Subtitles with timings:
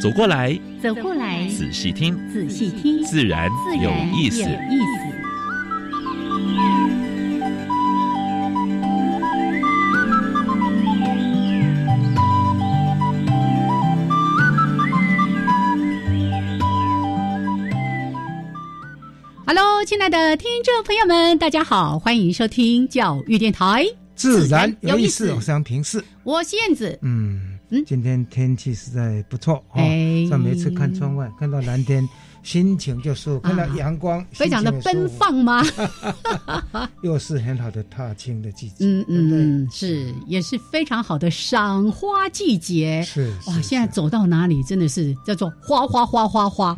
[0.00, 3.50] 走过来，走过来，仔细听，仔细听，自然
[3.82, 4.44] 有意思。
[19.86, 27.27] 亲爱的听众朋友们，大家好，欢迎收听教育电台，自然有意思，我是杨平视，我是燕子，嗯
[27.70, 29.80] 嗯，今天天气实在不错哦，
[30.30, 32.08] 像每次看窗外看到蓝天。
[32.48, 35.62] 心情就是看到阳光，非常的奔放吗？
[37.04, 43.02] 又是很好的踏青的季节，嗯嗯，是也是非常好的赏花季节。
[43.02, 46.74] 是哇，现在走到哪里真的是叫做花花花花花，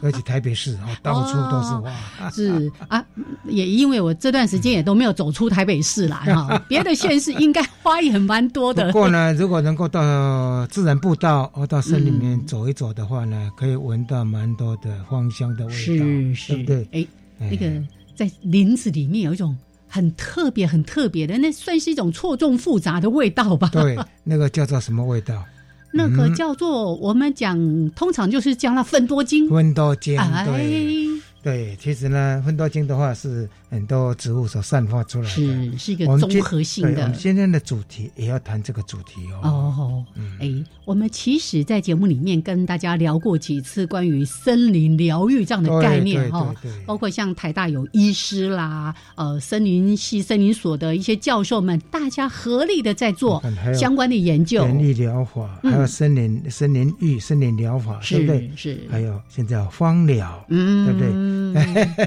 [0.00, 2.30] 而且 台北市啊， 到处都是花。
[2.30, 3.04] 是啊，
[3.46, 8.86] 也因为我这段时间也都没有走出台北市来哈，别的县市应该花也蛮多的。
[8.86, 14.56] 不过呢，如果能够到自然步道或到森林里面走一走的话呢，可以闻到蛮。
[14.60, 16.86] 多的芳香的味道，是是，对不对？
[16.92, 17.06] 哎，
[17.50, 17.82] 那个
[18.14, 19.56] 在林子里面有一种
[19.88, 23.70] 很特别、很特别的，那算是一种错综复杂的味道吧？
[23.72, 25.42] 对，那个叫做什么味道？
[25.92, 27.58] 那个叫做我们讲，
[27.96, 31.06] 通常就是叫它分多精，分多精，对。
[31.42, 37.02] 对，其实呢，分多精的话是很多植物所散发出来的，是是一个综合性的。
[37.02, 39.48] 我们今天的主题也要谈这个主题哦。
[39.48, 40.04] 哦，
[40.38, 40.52] 哎，
[40.84, 53.42] 我们其实，在节目里面跟大家聊过几次关于森林疗愈这样的概念哈，包括像台大有医师啦，呃，森林系森林所的一些教授们，大家合力的在做
[53.74, 58.50] 相关的研究，园艺疗法，还有森林森林浴、森林疗法，对不对？
[58.54, 61.29] 是，还有现在芳疗，嗯，对不对？
[61.30, 61.54] 嗯，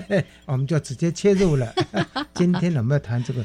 [0.45, 1.73] 我们就直接切入了。
[2.35, 3.44] 今天我们要谈这个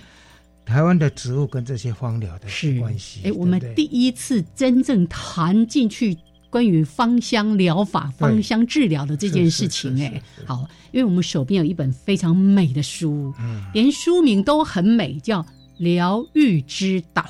[0.64, 2.46] 台湾的植物跟这些芳疗的
[2.80, 3.20] 关系。
[3.24, 6.16] 哎，我们第一次真正谈进去
[6.50, 10.00] 关于芳香疗法、芳香治疗的这件事情。
[10.02, 15.42] 哎，好，因为我们手边有一本非常美的书，嗯，连书名都很美，叫
[15.78, 17.22] 《疗愈之岛》。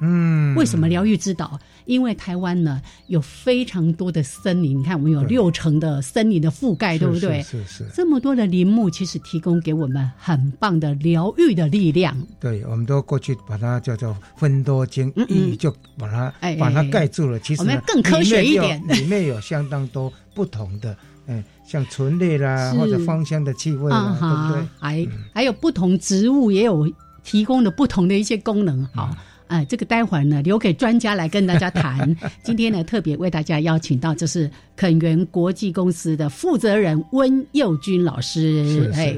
[0.00, 1.58] 嗯，为什么疗愈之岛？
[1.86, 7.42] 因为台湾呢有非常多的森林，你看我们有六成的森林的覆盖，对不对？
[7.42, 7.86] 是是。
[7.94, 12.16] 这么多的林木，其实提供给我们很棒的疗愈的力量。
[12.38, 17.38] 对，我们都过去把它叫做分多精，一就把它哎把它盖住了。
[17.40, 20.96] 其实我们更科学一点，里面有相当多不同的，
[21.28, 24.68] 嗯，像醇类啦，或者芳香的气味啦，对不对？
[24.78, 26.92] 还还有不同植物也有
[27.22, 29.16] 提供的不同的一些功能，好。
[29.48, 32.16] 哎，这个待会儿呢，留给专家来跟大家谈。
[32.42, 38.90] 今天呢，特别为大家邀请到，就是肯源国际公司的负责人温佑军老师。
[38.94, 39.14] 哎，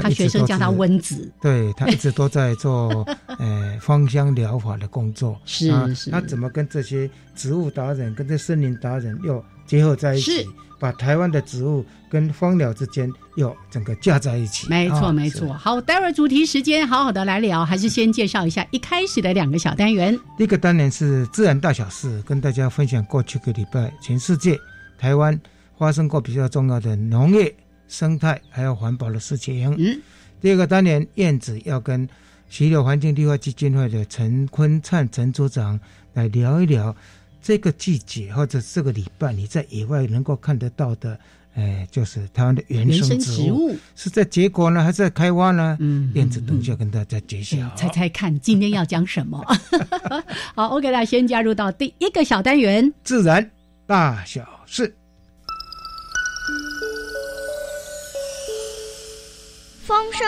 [0.00, 1.30] 他学生叫他温子。
[1.40, 3.04] 对他一直都在做
[3.38, 5.38] 呃芳香疗法的工作。
[5.44, 6.10] 是是。
[6.10, 10.48] 他怎么跟这些植物达人、跟这森林达人又结合在一起？
[10.78, 15.52] 把台湾的植物跟芳疗之间又整个架在一起，没错没错。
[15.52, 20.18] 好，待会儿主题时间好好的来聊，还是先介绍一下一开始的两个小单元。
[20.36, 24.58] 第一个单元是自然大小事，跟大家分享过去个礼拜全世界
[24.98, 25.40] 台湾
[25.78, 27.54] 发生过比较重要的农业、
[27.92, 29.74] 生态还有环保的事情。
[29.78, 30.00] 嗯。
[30.40, 32.08] 第二个单元，燕子要跟
[32.48, 35.78] 徐柳环境绿化基金会的陈坤灿陈组长
[36.14, 36.96] 来聊一聊。
[37.40, 41.18] 这个季节或者这个礼拜，你在野外能够看得到的，
[41.54, 45.76] 哎，就是台湾的原生植物，是在结果呢，还是在开花呢？
[45.80, 49.44] 嗯，燕子等下跟大家揭晓，猜猜看今天要讲什么？
[50.54, 53.50] 好，我给大家先加入到第一个小单元——自然
[53.86, 54.94] 大小事。
[59.92, 60.26] 风声、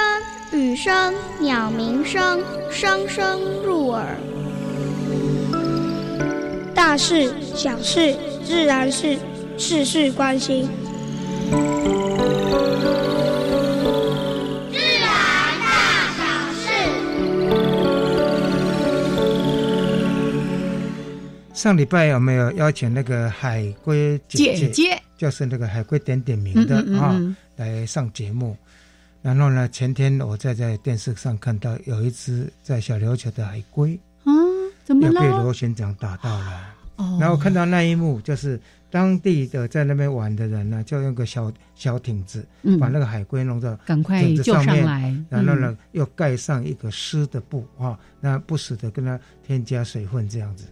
[0.61, 2.39] 雨声、鸟鸣声，
[2.71, 4.15] 声声入耳。
[6.75, 8.15] 大事小事
[8.45, 9.17] 自然是
[9.57, 10.69] 事事关心。
[14.71, 15.09] 自然
[15.63, 16.23] 大小
[16.53, 16.69] 事。
[21.55, 27.19] 上礼拜有没有邀请那个海龟姐姐，就是那个海龟点点名的啊，
[27.57, 28.55] 来上节目？
[29.25, 33.99] 然后呢，前天我再在电视上看到有一只在小琉球的海龟。
[34.85, 35.27] 怎么又被？
[35.27, 36.75] 螺旋桨打到了。
[36.97, 38.61] 哦，然后看到那一幕，就是
[38.91, 50.67] 当地的在那边玩的人呢，就用个小小艇子嗯把那个海龟弄到，赶快救上来，嗯然后呢又盖上一个湿的布啊，那不时的跟它添加水分这样子。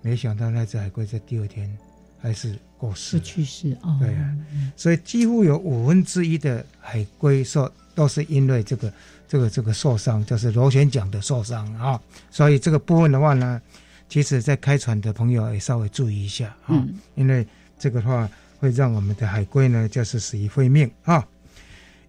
[0.00, 1.76] 没想到那只海龟在第二天
[2.24, 4.34] 还是过世去世哦，对啊
[4.76, 8.90] 所以几乎有五分之一的海龟受都是因为这个
[9.28, 12.00] 这个这个受伤，就是螺旋桨的受伤啊。
[12.30, 13.60] 所以这个部分的话呢，
[14.08, 16.94] 其实在开船的朋友也稍微注意一下啊，嗯。
[17.14, 17.46] 因为
[17.78, 18.26] 这个的话
[18.58, 21.22] 会让我们的海龟呢就是死于非命啊。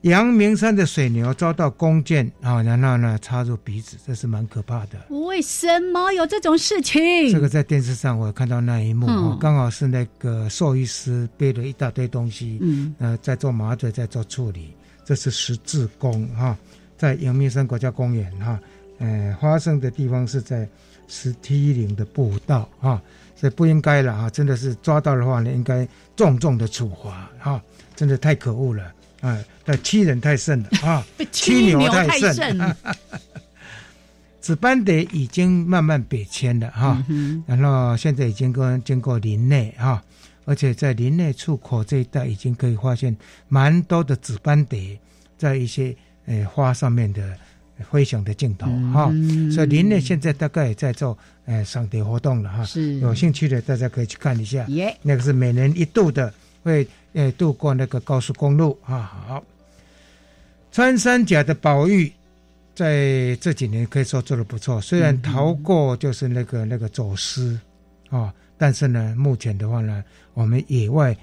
[0.06, 5.00] 阳明山的水牛遭到弓箭啊，然后呢插入鼻子，这是蛮可怕的。
[5.10, 7.02] 为什么有这种事情？
[7.32, 14.76] 这个在电视上我有看到那一幕嗯哦，刚好是那个兽医师背了一大堆东西，嗯呃，在做麻醉，在做处理。
[15.04, 16.56] 这是十字弓哈，
[16.96, 18.60] 在阳明山国家公园哈，
[19.00, 20.70] 呃，发生的地方是在
[21.08, 23.02] 石梯岭的步道哈，
[23.36, 24.30] 所以不应该了啊！
[24.30, 27.60] 真的是抓到的话呢，应该重重的处罚哈，
[27.96, 28.94] 真的太可恶了
[29.26, 29.44] 啊！
[29.66, 31.04] 那欺人太甚了 啊！
[31.18, 32.76] 被犀犀牛牛太太甚甚，
[34.40, 37.04] 紫斑蝶已经慢慢北迁了哈。
[37.10, 40.04] 嗯然后现在已经跟经过林内哈，
[40.46, 43.16] 而且在林内出口这一带已经可以发现
[43.48, 44.98] 蛮多的紫斑蝶
[45.38, 45.96] 在一些
[46.28, 47.36] 呃花上面的
[47.92, 56.32] 飞翔的镜头哈，嗯所以林内现在大概也在做呃赏蝶活动了哈，是有兴趣的大家可以去看一下，耶，那个是每年一度的
[56.62, 59.44] 会呃渡过那个高速公路啊好，
[60.72, 62.14] 穿山甲的保育。
[62.76, 67.58] 在这几年可以说做的不错，虽然逃过就是那个那个走私，
[68.10, 70.04] 啊、但是呢，目前的话呢，
[70.34, 71.16] 我们野外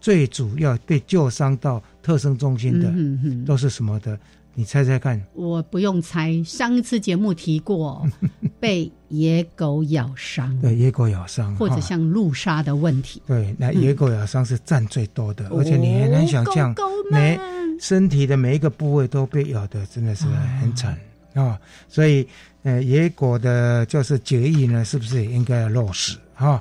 [0.00, 4.16] 最主要被救伤到特生中心的、都是什么的？
[4.54, 5.20] 你猜猜看？
[5.34, 8.06] 我不用猜，上一次节目提过，
[8.60, 13.22] 被野狗咬伤，对，野狗咬伤，或者像路杀的问题。
[13.26, 20.26] 对，那野狗咬伤是占最多的，而且你很难想象哦，狗狗每们身体的每一个部位都被咬的，真的是
[20.60, 20.98] 很惨
[21.32, 21.58] 啊、
[21.88, 22.26] 所以，
[22.64, 26.60] 呃，野狗的就是决议呢，是不是也应该要落实啊？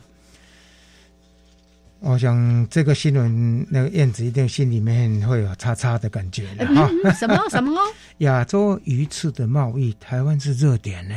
[2.01, 6.89] 我想这个新闻，那个燕子一定心里面会有叉叉的感觉了哈。
[7.03, 7.77] 嗯什么什么？
[8.19, 11.15] 亚洲鱼翅的贸易，台湾是热点呢。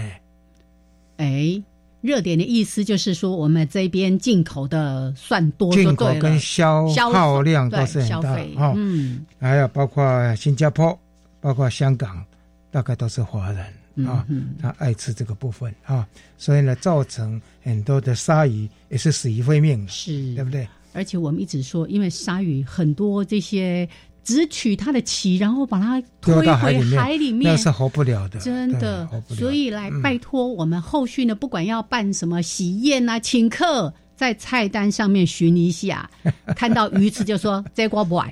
[1.18, 1.62] 哎，
[2.00, 8.36] 热点的意思就是说，我们这边进口的算多就进口，跟消消耗量都是很大。
[8.74, 10.98] 嗯还有包括新加坡，
[11.40, 12.24] 包括香港，
[12.72, 13.64] 大概都是华人
[14.06, 16.06] 啊，嗯他爱吃这个部分啊，
[16.38, 20.66] 所以呢，造成很多的鲨鱼也是死于非命，是对不对？
[20.94, 23.88] 而且我们一直说，因为鲨鱼很多这些
[24.22, 29.08] 只取它的鳍，然后把它推回里面海里面那是活不了的，真的。
[29.30, 36.08] 所以来嗯拜托我们后续呢，不管要办什么喜宴啊、请客，在菜单上面寻一下，
[36.54, 38.30] 看到鱼翅就说这锅不爱，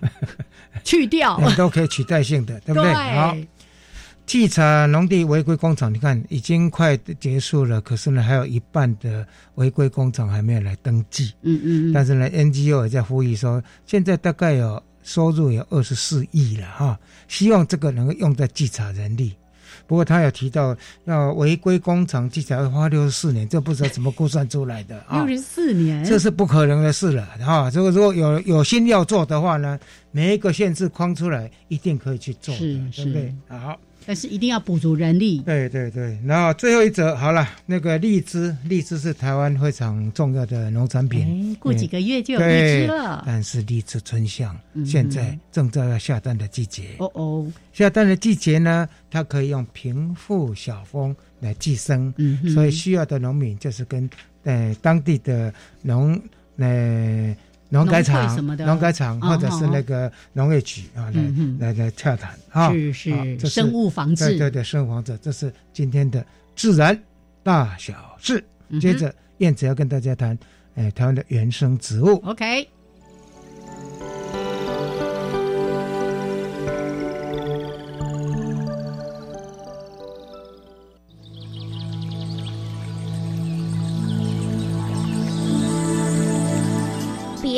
[0.84, 1.38] 去掉。
[1.40, 2.92] 很多可以取代性的，对不对？
[2.92, 3.48] 好，对，
[4.30, 11.32] 稽查农地违规工厂，你看已经快结束了，可是呢，还有一半的违规工厂还没有来登记。
[11.42, 16.96] 嗯嗯嗯，但是呢，NGO 也在呼吁说，现在大概有收入有二十四亿了哈，
[17.26, 19.34] 希望这个能够用在稽查人力。
[19.88, 25.36] 不过他有提到，要违规工厂稽查要花六十四年，这不知道怎么估算出来的 啊六？
[25.36, 27.68] 十四年，这是不可能的事了哈。
[27.68, 29.76] 这个如果有有心要做的话呢，
[30.12, 32.60] 每一个限制框出来，一定可以去做的，
[32.94, 33.34] 对不对？
[33.48, 33.76] 好。
[34.06, 35.38] 但是一定要补足人力。
[35.40, 41.52] 对对对，然后最后一则好了，那个荔枝，荔枝是台湾非常重要的农产品。
[41.52, 43.22] 哎，过几个月就有荔枝了。
[43.26, 46.96] 但是荔枝春香嗯现在正在要下蛋的季节。
[46.98, 54.08] 哦哦，下蛋的季节呢，它可以用平腹小蜂来寄生，嗯，所以需要的农民就是跟
[54.44, 55.52] 呃当地的
[55.82, 56.20] 农
[56.56, 57.36] 呃
[57.70, 61.10] 农改场什么、的农改场哦或者是那个农业局啊，
[61.58, 62.70] 来来来洽谈啊。
[62.70, 66.24] 是是生物防治，对对对，生物防治，这是今天的
[66.54, 67.00] 自然
[67.42, 68.44] 大小事。
[68.80, 70.38] 接着，燕子要跟大家谈，
[70.74, 72.16] 哎，台湾的原生植物。
[72.24, 72.68] OK。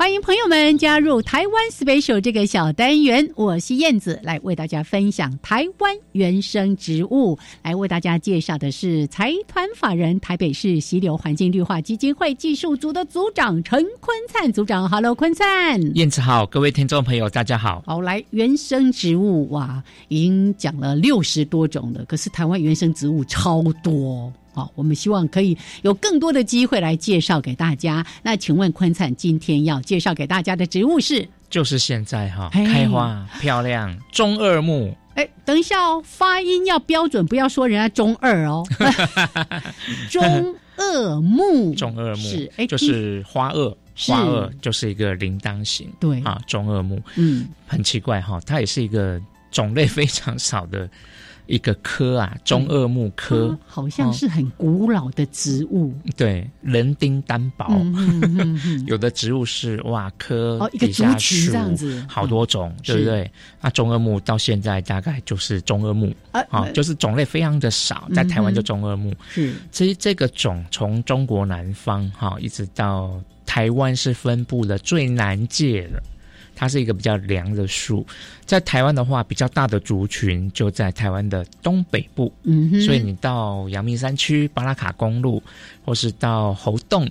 [0.00, 7.38] 欢迎朋友们加入台湾 special 这个小单元，我是燕子，来为大家分享台湾原生植物。
[7.62, 14.88] 来为大家介绍的是财团法人台北市溪流环境绿化基金会技术组的组长陈坤灿组长。
[14.88, 17.82] Hello，坤灿，燕子好，各位听众朋友，大家好。
[17.84, 24.32] 好，来原生植物哇，已经讲了六十多种了，可是台湾原生植物超多。
[24.60, 28.04] 好，我们希望可以有更多的机会来介绍给大家。
[28.22, 31.26] 那请问坤灿今天要介绍给大家的植物是？
[31.48, 34.94] 就是现在哈，开花漂亮，中二木。
[35.14, 38.62] 哎，等一下哦，发音要标准，不要说人家中二哦。
[40.10, 45.90] 中二木，中二木是哎，就是花萼，花萼就是一个铃铛形。
[45.98, 49.18] 对啊，中二木，嗯，很奇怪哈，它也是一个
[49.50, 50.88] 种类非常少的。
[51.50, 55.92] 一个科啊，中二木科，好像是很古老的植物。
[56.16, 57.66] 对，人丁单薄，
[58.86, 63.30] 有的植物是哇科底下这样子，好多种，对不对？
[63.60, 69.12] 那中二木到现在大概就是中二木啊，就是种类非常的少，在台湾就中二木。
[69.28, 76.00] 是，其实这个种从中国南方哈，一直到台湾是分布的最南界的。
[76.60, 78.06] 它是一个比较凉的树，
[78.44, 82.30] 在台湾的话，比较大的族群就在台湾的东北部。
[82.42, 85.42] 嗯，所以你到阳明山区巴拉卡公路，
[85.86, 87.08] 或是到猴洞，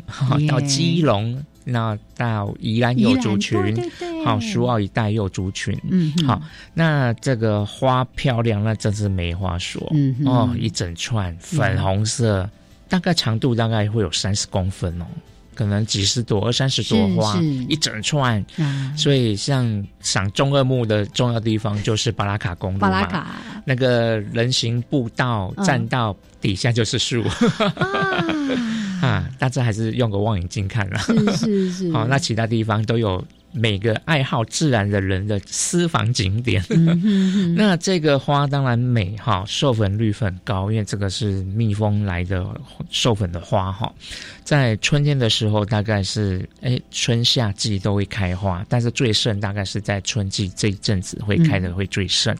[0.47, 3.75] 到基隆，那到宜兰有族群，
[4.23, 5.75] 好，苏澳一带有族群。
[5.89, 6.39] 嗯，好，
[6.75, 9.81] 那这个花漂亮，那真是没话说。
[9.95, 12.47] 嗯，哦，一整串粉红色，
[12.87, 15.07] 大概长度大概会有三十公分哦。
[15.59, 17.37] 可能几十朵、二三十朵花，
[17.67, 18.41] 一整串，
[18.95, 23.27] 所以像赏中二木的重要地方就是巴拉卡公路嘛。
[23.65, 27.21] 那个人行步道、栈道底下就是树
[29.03, 30.97] 啊，大家还是用个望远镜看了。
[30.99, 31.91] 是是是。
[31.93, 33.21] 好，那其他地方都有。
[33.51, 36.63] 每个爱好自然的人的私房景点，
[37.55, 42.45] 那这个花当然美哈，授粉率很高，因为这个是蜜蜂来的
[42.89, 43.91] 授粉的花哈。
[44.43, 52.35] 在春天的时候，大概是哎春夏季都会开花，但是最盛大概是在春季这一阵子会开的会最盛。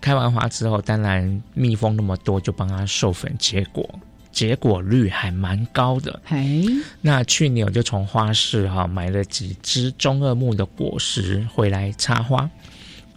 [0.00, 3.88] 开完花之后，当然蜜蜂那么多，就帮它授粉结果。
[4.36, 6.62] 结果率还蛮高的，哎，
[7.00, 12.46] 那去年我就从花市哈买了几只中二木的果实回来插花，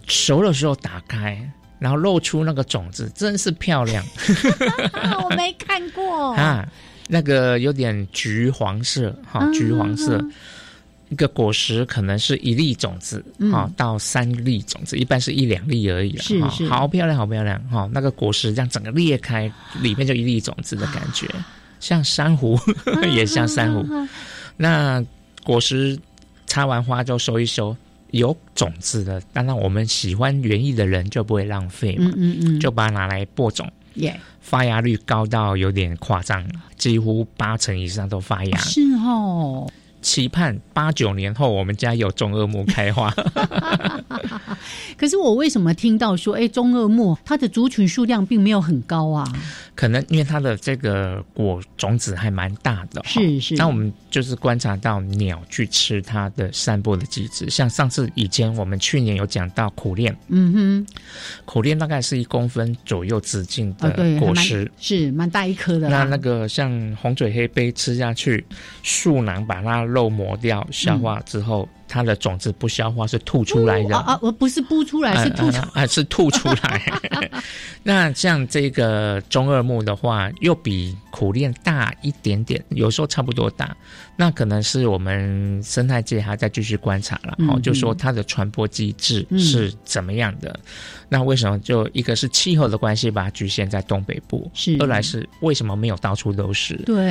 [0.07, 1.37] 熟的时候打开，
[1.77, 4.01] 然后露出那个种子，真是漂亮。
[5.25, 6.31] 我没看过。
[6.39, 6.65] 啊，
[7.09, 10.25] 那个有点橘黄色，哈，橘黄色。
[11.09, 19.51] 一个果实可能是一粒种子，哈，到三粒种子，一般是一两粒而已了，哈，好漂亮，好漂亮，哈，那个果实这样整个裂开，
[19.81, 21.27] 里面就一粒种子的感觉，
[21.79, 22.59] 像珊瑚，
[23.15, 23.83] 也像珊瑚。
[24.55, 25.03] 那
[25.43, 25.97] 果实
[26.45, 27.75] 插完花就收一收，
[28.11, 36.45] 有种子的，当然我们喜欢园艺的人就不会浪费嘛，嗯嗯，就把它拿来播种，耶，发芽率高到有点夸张，
[36.77, 39.67] 几乎八成以上都发芽，是哦。
[40.01, 43.13] 期盼八九年后，我们家有中二木开花。
[44.97, 49.25] 可是我为什么听到说，哎，中二木它的族群数量并没有很高啊？
[49.79, 53.55] 可能因为它的这个果种子还蛮大的，是是。
[53.55, 60.87] 那我们就是观察到鸟去吃它的散播的机制，像上次以前我们去年有讲到苦楝，嗯哼，
[61.45, 65.87] 苦楝大概是一公分左右直径的果实，是蛮大一颗的。
[65.87, 66.69] 那那个像
[67.01, 68.45] 红嘴黑杯吃下去，
[68.83, 71.69] 树囊把它肉磨掉，消化之后。
[71.89, 74.19] 它的种子不消化是吐出来的啊啊！
[74.21, 76.81] 我不是不出来，是吐出啊，是吐出来。
[77.81, 83.75] 那像这个中二木的话，又比苦楝大一点点，有时候差不多大。
[84.19, 90.59] 那可能是我们生态界还在继续观察了，哦，就说它的传播机制是怎么样的。
[91.07, 94.51] 那为什么就一个是气候的关系把它局限在东北部？
[94.53, 96.75] 是二来是为什么没有到处都是？
[96.85, 97.01] 对，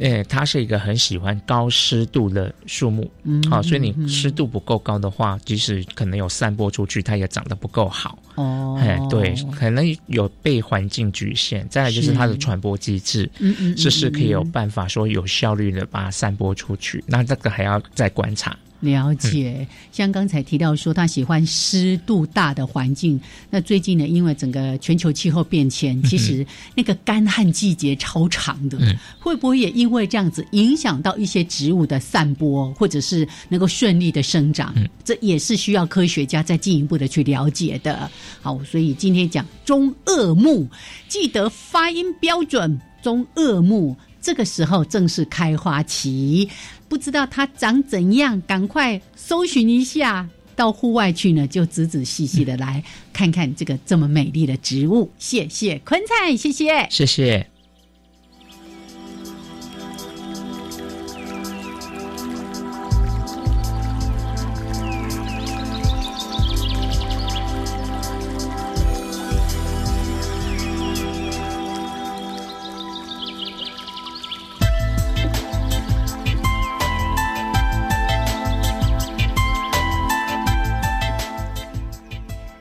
[0.00, 8.18] 诶，它是一个很喜欢高湿度的树木，嗯，好，所以你湿度不够高的话，即使可能有散播出去，它也长得不够好。
[8.38, 11.64] 哦，哎，对，可能有被环境局限。
[11.68, 16.48] 再来就是它的传播机制，嗯嗯，这是可以有办法说有效率的把它散播。
[16.58, 18.56] 出去，那这个还要再观察。
[18.80, 23.20] 了解，像刚才提到说他喜欢湿度大的环境，
[23.50, 28.78] 那最近呢，因为整个全球气候变迁，其实那个干旱季节超长的，
[29.18, 34.74] 会不会也因为这样子影响到一些植物的散播，或者是能够顺利的生长？
[35.04, 38.08] 这也是需要科学家再进一步的去了解的。
[38.40, 40.68] 好，所以今天讲中二木，
[41.08, 43.96] 记得发音标准，中二木。
[44.20, 46.46] 这个时候正是开花期，
[46.88, 55.10] 不知道它长怎样，赶快搜寻一下，到户外去呢，就仔仔细细的来看看这个这么美丽的植物。
[55.18, 57.57] 谢谢坤菜，谢谢，谢谢。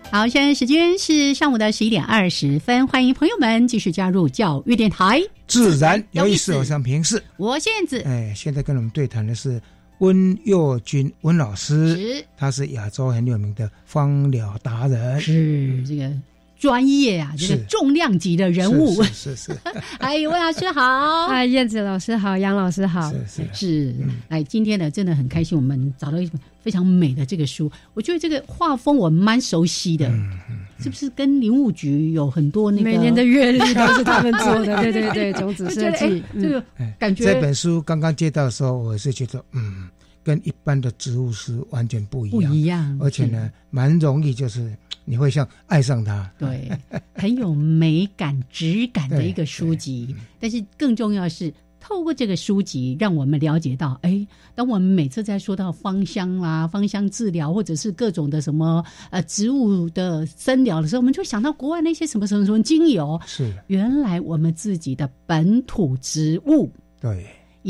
[0.09, 7.21] 好，现在时间是上午的十一点二十分，欢迎朋友们继续加入教育电台，自然有意思，我想平视。
[7.35, 9.61] 我现在哎，现在跟我们对谈的是
[9.99, 16.09] 温佑君温老师，他是亚洲很有名的芳疗达人，是这个
[16.59, 19.51] 专业啊，这个重量级的人物，是是。
[19.99, 23.95] 哎，魏老师好， 哎，燕子老师好，杨老师好，是是是。
[24.29, 26.39] 哎，今天呢，真的很开心，我们找到一本。
[26.59, 30.11] 非常美的这个书，我觉得这个画风我蛮熟悉的，
[30.81, 34.75] 是不是跟林务局有很多那个每年的月历都是他们做的？
[34.83, 36.61] 对对对，种子设计这个
[36.99, 37.23] 感觉。
[37.23, 39.87] 这本书刚刚接到的时候，我是觉得嗯，
[40.27, 46.69] 跟一般的植物是完全不一样，不一样，而且呢，蛮容易就是你会像爱上它，对，
[47.15, 50.13] 很有美感、质感的一个书籍。
[50.37, 51.53] 但是更重要是。
[51.79, 63.17] 透过这个书籍，让我们了解到，哎，当我们每次在说到芳香啦、芳香治疗，或者是各种的什么呃植物的生疗的时候，我们就想到国外那些什么什么什么精油。
[63.25, 66.69] 是，原来我们自己的本土植物，
[66.99, 67.25] 对，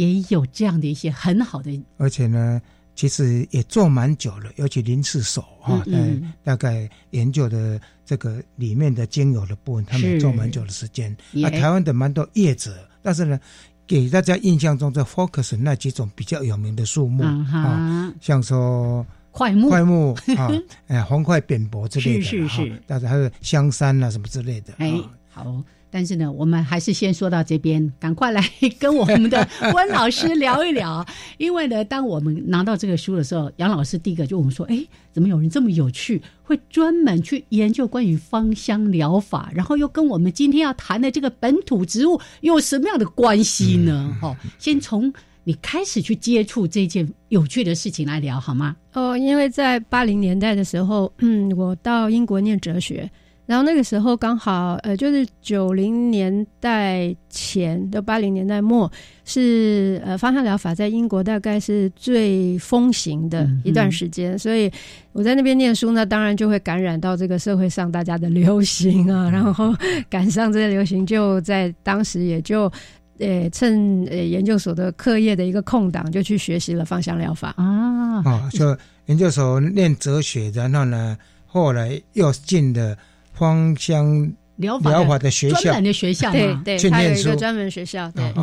[0.05, 1.83] 也有这样的一些很好的。
[1.97, 2.61] 而且呢，
[2.95, 11.15] 其实也做蛮久了，尤其林氏手哈，嗯，大概研究的这个里面的精油的部分，他们做蛮久的时间。
[11.43, 13.39] 啊，台湾的蛮多叶子，但是呢。
[13.87, 20.51] 给大家印象中，在 focus 那几种比较有名的树木啊，像说块木、块木啊，
[20.87, 24.73] 哎，黄块扁柏之类的，是是是，但是还有香山啊什么之类的。
[24.79, 24.93] 哎，
[25.29, 25.63] 好。
[25.89, 28.43] 但是呢，我们还是先说到这边，赶快来
[28.77, 31.05] 跟我们的温老师聊一聊。
[31.37, 45.13] 因为呢，当我们拿到这个书的时候，杨老师第一个就我们说：“哎，怎么有人这么有趣，会专门去研究关于芳香疗法，然后又跟我们今天要谈的这个本土植物有什么样的关系呢？”哈，先从
[45.45, 48.75] 你开始去接触这件有趣的事情来聊好吗？
[48.93, 53.09] 哦，因为在八零年代的时候，嗯，我到英国念哲学。
[53.47, 58.91] 然后那个时候刚好，呃，就是九零年代前的八零年代末，
[59.23, 64.69] 是呃芳香疗法在英国大概是最风行的一段时间，所以
[65.13, 69.73] 我在那边念书呢，当然就会感染到这个社会上大家的流行啊，然后
[70.09, 72.69] 赶上这些流行，就在当时也就，
[73.17, 77.53] 呃，趁呃研究所的课业的一个空档，就去学习了芳香疗法。
[77.55, 82.97] 啊，啊，就研究所念哲学，然后呢，后来又进了。
[83.37, 88.33] 芳香疗法的学校，专门的学校，对对，他有一个专门学校，对，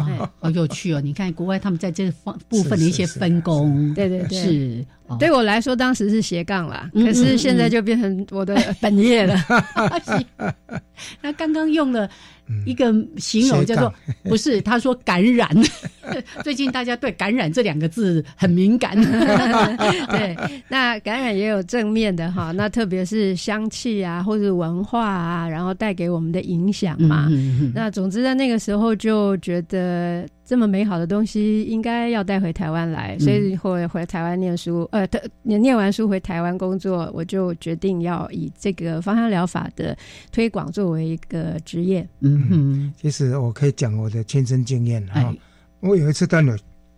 [0.41, 1.01] 好有趣哦！
[1.01, 4.87] 你看国外他们在这方部分的一些分工，对对对，是。
[5.19, 9.37] 对我来说，当时是斜杠啦，可是现在就变成我的本业了。
[11.21, 12.09] 那刚刚用了
[12.65, 13.93] 一个形容叫做
[14.25, 15.49] “不是”，他说“感染”。
[16.43, 18.97] 最近大家对“感染”这两个字很敏感。
[20.09, 20.37] 对，
[20.69, 27.29] 那感染也有正面的哈，那特别是香气啊，或者文化啊，然后带给我们的影响嘛。
[27.75, 30.27] 那总之在那个时候就觉得。
[30.45, 34.87] 这么美好的东西应该要带回台湾来，所以回回台湾念书。
[34.93, 35.09] 呃，
[35.43, 39.97] 念念完书回台湾工作，我就决定要以这个芳香疗法的
[40.31, 42.07] 推广作为一个职业。
[42.21, 45.35] 嗯哼，其实我可以讲我的亲身经验哈。
[45.81, 46.55] 我有一次到纽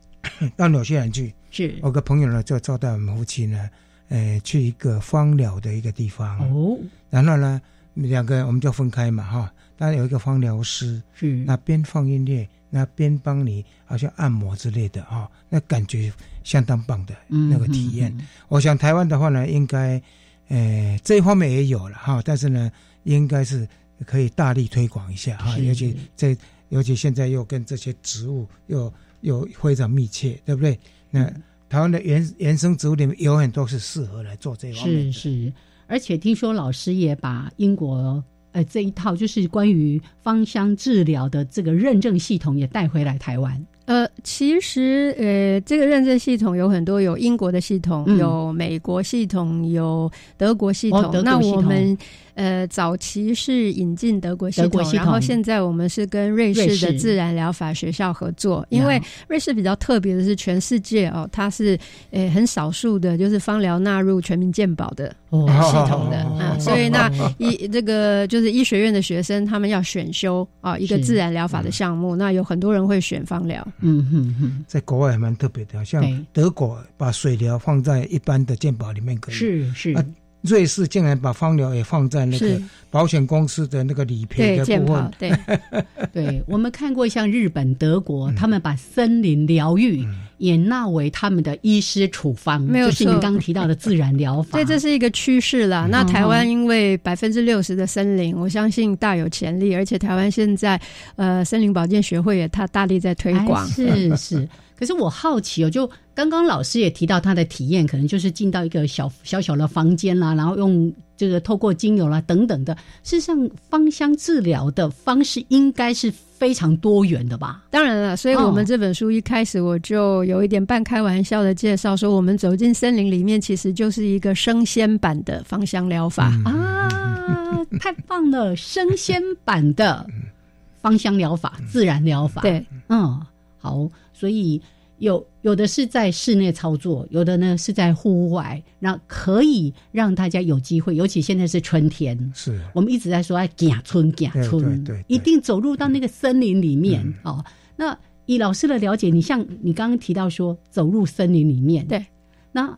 [0.57, 3.71] 到纽西兰去，是我个朋友呢就招待我们夫妻呢，
[4.09, 6.77] 呃，去一个芳疗的一个地方哦。
[7.11, 7.61] 然后呢，
[7.95, 9.53] 两个人我们就分开嘛哈。
[9.79, 12.49] 当然有一个芳疗师，是那边放音乐。
[12.77, 16.13] 那边帮你好像按摩之类的哈，那感觉
[16.45, 18.15] 相当棒的那个体验。
[18.49, 20.01] 我想台湾的话呢，应该
[20.49, 22.71] 呃这一方面也有了哈，但是呢，
[23.05, 23.67] 应该是
[24.05, 26.37] 可以大力推广一下哈，尤其这
[26.69, 30.79] 尤其现在又跟这些植物又又非常密切，对不对？
[31.11, 31.25] 那
[31.71, 35.53] 台湾的原原生植物里面有很多是适合来做这方面是是，
[35.87, 38.23] 而且听说老师也把英国。
[38.57, 43.67] 呃，这一套就是关于芳香治疗的这个认证系统也带回来台湾。
[43.87, 51.23] 呃，其实呃，这个认证系统有很多，有英国的系统，有美国系统，有德国系统。
[51.25, 51.97] 那我们。
[52.37, 58.63] 呃，早期是引进德国系统，然后现在我们是跟瑞士的自然疗法学校合作。
[58.69, 61.79] 因为瑞士比较特别的是，全世界哦，它是
[62.11, 66.55] 呃很少数的，就是芳疗纳入全民健保的系统的啊。
[66.59, 73.67] 所以那医这个就是医学院的学生，他们要选修啊一个自然疗法的项目，那有很多人会选芳疗。
[73.81, 80.07] 嗯哼哼，在国外还蛮特别的，像德国把水疗放在一般的健保里面可以，是是。
[80.43, 85.11] 瑞士竟然把芳疗也放在那个保险公司的那个理赔的部分。
[85.19, 85.33] 对，
[86.13, 90.07] 对，我们看过像日本、德国，他们把森林疗愈
[90.39, 94.57] 也纳为他们的医师处方，没有就是你刚刚提到的自然疗法。
[94.59, 95.87] 对，这是一个趋势啦。
[95.91, 100.81] 那台湾因为百分之六十的森林，我相信大有潜力，而且台湾现在
[101.17, 103.67] 呃森林保健学会也他大力在推广。
[103.67, 104.49] 是是。
[104.79, 112.77] 可是我好奇哦，就刚刚老师也提到他的体验，可能就是进到一个小小小的房间啦，然后用这个透过精油啦等等的。
[113.03, 117.63] 事实上，芳香治疗的方式应该是非常多元的吧？
[117.71, 127.65] 当然了，所以我们这本书一开始我就有一点半开玩笑的介绍说，我们走进森林里面，其实就是一个生鲜版的芳香疗法啊！
[127.81, 130.07] 太棒了，生鲜版的
[130.81, 132.43] 芳香疗法、自然疗法。
[132.43, 133.21] 对，嗯，
[133.59, 133.89] 好。
[134.13, 134.61] 所以
[134.99, 140.97] 有有的是在室内操作，有的呢是在户外，那可以让大家有机会。
[140.97, 147.45] 尤其现在是春天，是我们一直在说哎，甲春甲春，对，一定走入到那个森林里面哦。
[147.77, 152.05] 那以老师的了解，你像你刚刚提到说走入森林里面，对，
[152.53, 152.77] 那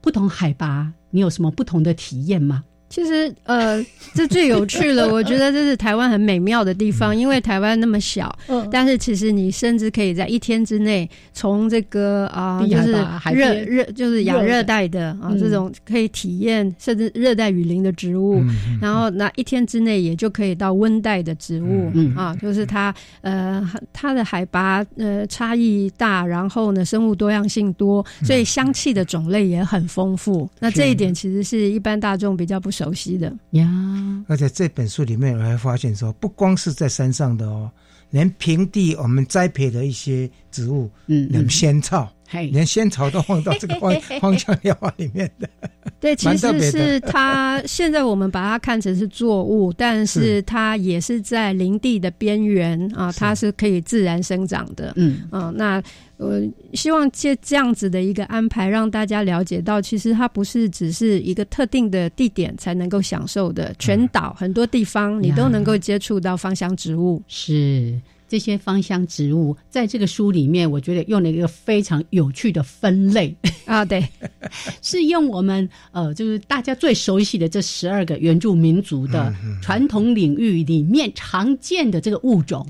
[0.00, 2.64] 不同海拔，你有什么不同的体验吗？
[2.92, 3.82] 其实，呃，
[4.14, 5.10] 这最有趣了。
[5.10, 8.30] 我觉得这是台湾很美妙的地方，因为台湾那么小，
[8.70, 12.92] 但是其实你甚至可以在一天之内，从这个啊，就是
[13.32, 18.42] 热热，就是亚热带的啊，这种可以体验甚至热带雨林的植物，
[18.78, 30.46] 然后那一天之内也就可以到温带的植物嗯啊，就是它呃它的海拔呃差异大，然后呢生物多样性多，所以香气的种类也很丰富。
[30.60, 32.81] 那这一点其实是一般大众比较不熟。
[32.82, 33.32] 熟悉的。
[33.50, 37.70] 呀，而且这本书里面我还发现说，不光是在山上的哦，
[38.10, 42.12] 连平地我们栽培的一些植物，嗯，连仙草，
[42.52, 45.48] 连仙草都放到这个方方向疗法里面的。
[46.00, 54.92] 对，其实是它现在我们把它看成是作物，但是它也是在林地的边缘啊，它是可以自然生长的。
[54.96, 55.82] 嗯嗯，那。
[56.18, 56.40] 我
[56.72, 67.20] 希望借这样子的一个安排，让大家了解到，其实它不是只是一个特定的地点才能够享受的，全岛很多地方你都能够接触到芳香植物。
[67.26, 68.00] 是
[68.32, 74.02] 这些芳香植物，在这个书里面，我觉得用了一个非常有趣的分类啊，对，
[74.80, 82.66] 是用我们呃，就是大家最熟悉的这十二个原住民族的传统领域里面常见的这个物种。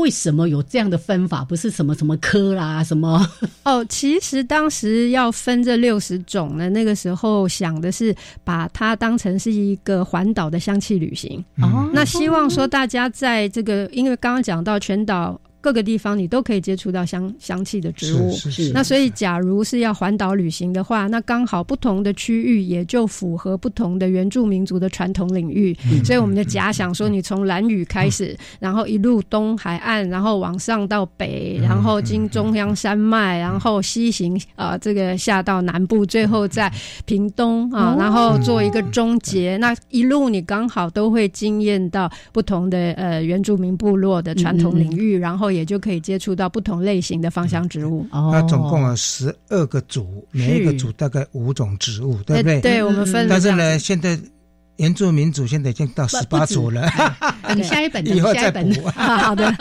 [0.00, 1.44] 为什么有这样的分法？
[1.44, 3.26] 不是什么什么科啦，什么？
[3.64, 11.44] 哦，其实当时要分这六十种呢，那个时候想的是把它当成是一个环岛的香气旅行。
[11.62, 15.40] 哦，那希望说大家在这个，因为刚刚讲到全岛。
[15.66, 18.32] 各个地方你都可以接触到香香气的植物，
[18.72, 25.76] 那所以假如是要环岛旅行的话，那刚好不同的区域也就符合不同的原住民族的传统领域。
[26.04, 36.72] 所以我们就假想说，你从蓝屿开始，然后一路东海岸，然后往上到北，然后经中央山脉，然后西行啊，这个下到南部，最后在
[37.06, 39.56] 屏东啊，然后做一个终结。
[39.56, 45.55] 那一路你刚好都会惊艳到不同的呃原住民部落的传统领域，然后。
[45.56, 48.06] 也就可以接触到不同类型的芳香植物。
[48.12, 52.60] 它总共有十二个组，每一个组大概五种植物，对不对？
[52.60, 53.26] 对，我们分。
[53.28, 54.18] 但是呢，现在
[54.76, 56.88] 原住民族现在已经到十八组了。
[57.48, 58.88] 等 下一本，以后再补。
[58.94, 59.52] 好的。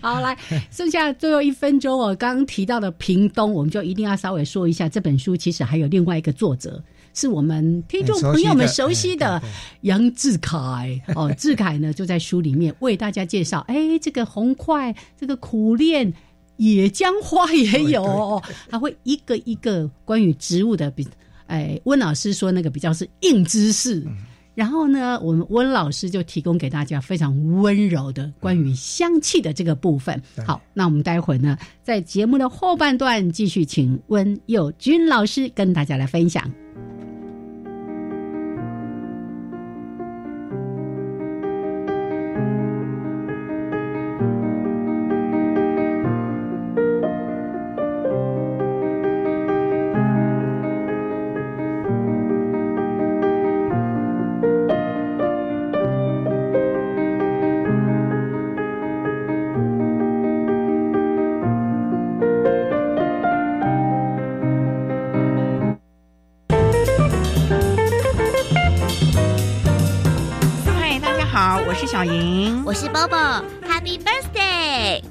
[0.00, 0.36] 好，来，
[0.70, 2.14] 剩下最后一分钟我。
[2.16, 4.88] 刚刚提到的屏东，我们就一定要稍微说一下。
[4.88, 6.82] 这本书其实还有另外一个作者。
[7.18, 9.42] 是我们听众朋友们熟悉的
[9.80, 11.02] 杨志凯。
[11.16, 16.12] 哦， 志凯呢就在书里面为大家介绍，哎，这个红块，这个苦练
[16.58, 21.04] 野姜花也有，他会一个一个关于植物的，比
[21.48, 24.06] 哎温老师说那个比较是硬知识，
[24.54, 30.22] 然后呢，我们温老师就提供给大家非常温柔的关于香气的这个部分。
[30.46, 36.48] 好，那我们待会呢，在节目的后半段继续请温佑君老师跟大家来分享。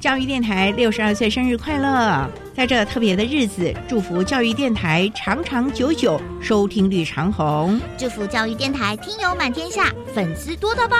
[0.07, 2.25] 教育电台六十二岁生日快乐！
[2.55, 7.77] 在这特别的日子，祝福教育电台长长久久，收听率长虹。
[7.97, 10.95] 祝福教育电台听友满天下，粉丝多到爆！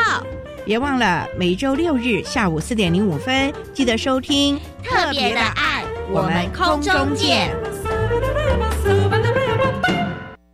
[0.66, 7.56] 别忘了每周六日下午四点零五分，记得收听特别的爱，我们空中见。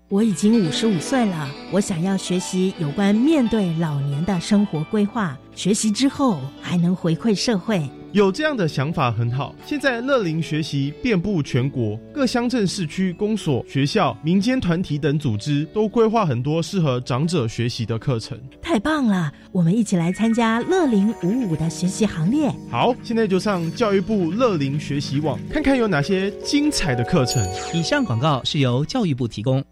[0.10, 7.90] 我已经五十五岁了，我想要学习有关面对老年的生活规划，学习之后还能回馈社会。
[8.14, 9.56] 有这样的想法很好。
[9.66, 18.40] 现在乐龄学习遍布全国，各乡镇、市区、公所、学校、民间团体等组织都规划很多适合长者学习的课程。
[18.62, 19.34] 太棒了！
[19.52, 22.54] 我们一起来参加乐龄五五的学习行列。
[22.70, 27.44] 好，现在就上教育部乐龄学习网，看看有哪些精彩的课程。
[27.74, 29.64] 以上广告是由教育部提供。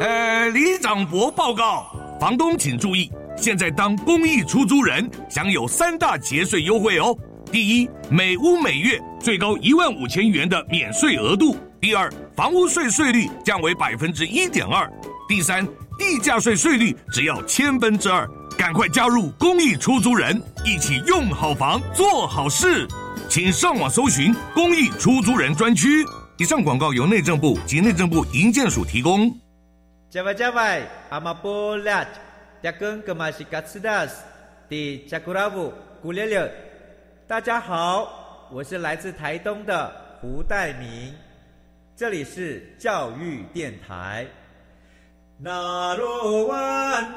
[0.00, 7.12] 呃，李长博报告，房东请注意，现在当公益出租人享有三大节税优惠哦。
[7.50, 14.86] 第一，每屋每月最高一万五千元的免税额度；第二，房屋税税率降为百分之一点二；
[15.26, 15.66] 第三，
[15.98, 18.28] 地价税税率只要千分之二。
[18.58, 22.86] 赶快加入公益出租人，一起用好房做好事，
[23.30, 26.04] 请上网搜寻公益出租人专区。
[26.36, 29.34] 以上广告由内政部及内政部营建署提供。
[30.10, 32.04] 加外加外，阿玛波拉，
[32.62, 34.22] 扎根格玛西卡斯达斯，
[34.68, 36.52] 迪加库拉布古列列。
[37.28, 41.14] 大家好，我是来自台东的胡代明，
[41.94, 44.26] 这里是教育电台。
[45.36, 46.56] 那罗哇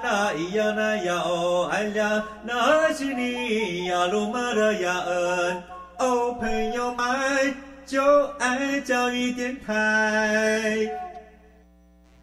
[0.04, 5.64] 那咿呀那呀哦哎呀，那是你呀鲁玛的呀恩
[6.00, 10.90] 哦，朋友们就爱教育电台。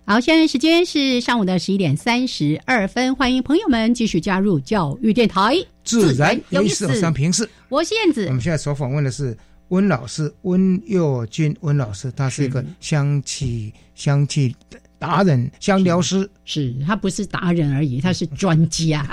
[0.08, 7.46] 好，现在时间是上午的十一点三十二分，欢迎朋友们继续加入教育电台，自然有意思，上平视。
[7.68, 8.24] 我是燕子。
[8.28, 9.36] 我们现在所访问的是
[9.68, 14.56] 温老师，温佑君温老师，他是一个香气香气
[14.98, 16.26] 达人，香疗师。
[16.46, 19.06] 是他不是达人而已，他是专家。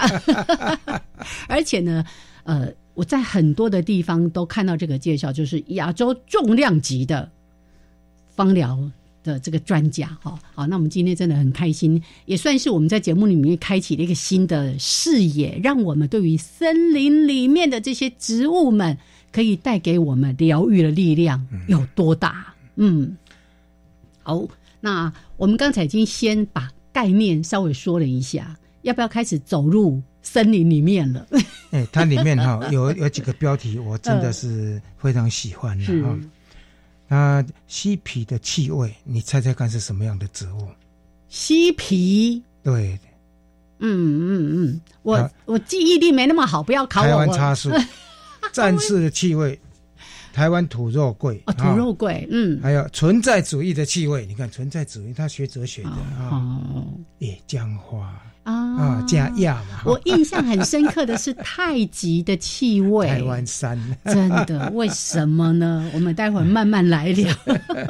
[1.49, 2.05] 而且呢，
[2.45, 7.29] 呃，我在很多的地方都看到这个介绍，就是亚洲重量级的
[8.33, 8.79] 芳疗。
[9.25, 18.95] 的这个专家哈，好，那我们今天真的很开心，也算是我们在节目里面开启了一个新的视野，让我们对于森林里面的这些植物们，
[19.31, 22.53] 可以带给我们疗愈的力量有多大？
[22.75, 23.17] 嗯，
[24.21, 24.47] 好，
[24.79, 31.27] 那我们刚才已经先把概念稍微说了一下，要不要开始走入森林里面了？
[31.71, 36.15] 哎，它里面哈 有有几个标题，我真的是非常喜欢的哈。
[37.07, 40.67] 那西皮的气味，你猜猜看是什么样的植物？
[41.27, 42.97] 西皮，对，
[43.79, 47.07] 嗯嗯嗯，我我记忆力没那么好，不要考我。
[47.07, 47.69] 台湾茶树，
[48.51, 49.59] 战士的气味，
[50.33, 56.51] 台湾土肉桂，哦，土肉桂，嗯，还有存在主义的气味，你看存在主义，他学哲学的啊，
[57.19, 58.19] 野姜花。
[58.45, 59.81] 啊加亚嘛！
[59.85, 65.89] 我印象很深刻的是太极的气味，台湾山真的为什么呢？
[65.93, 67.33] 我们待会儿慢慢来聊。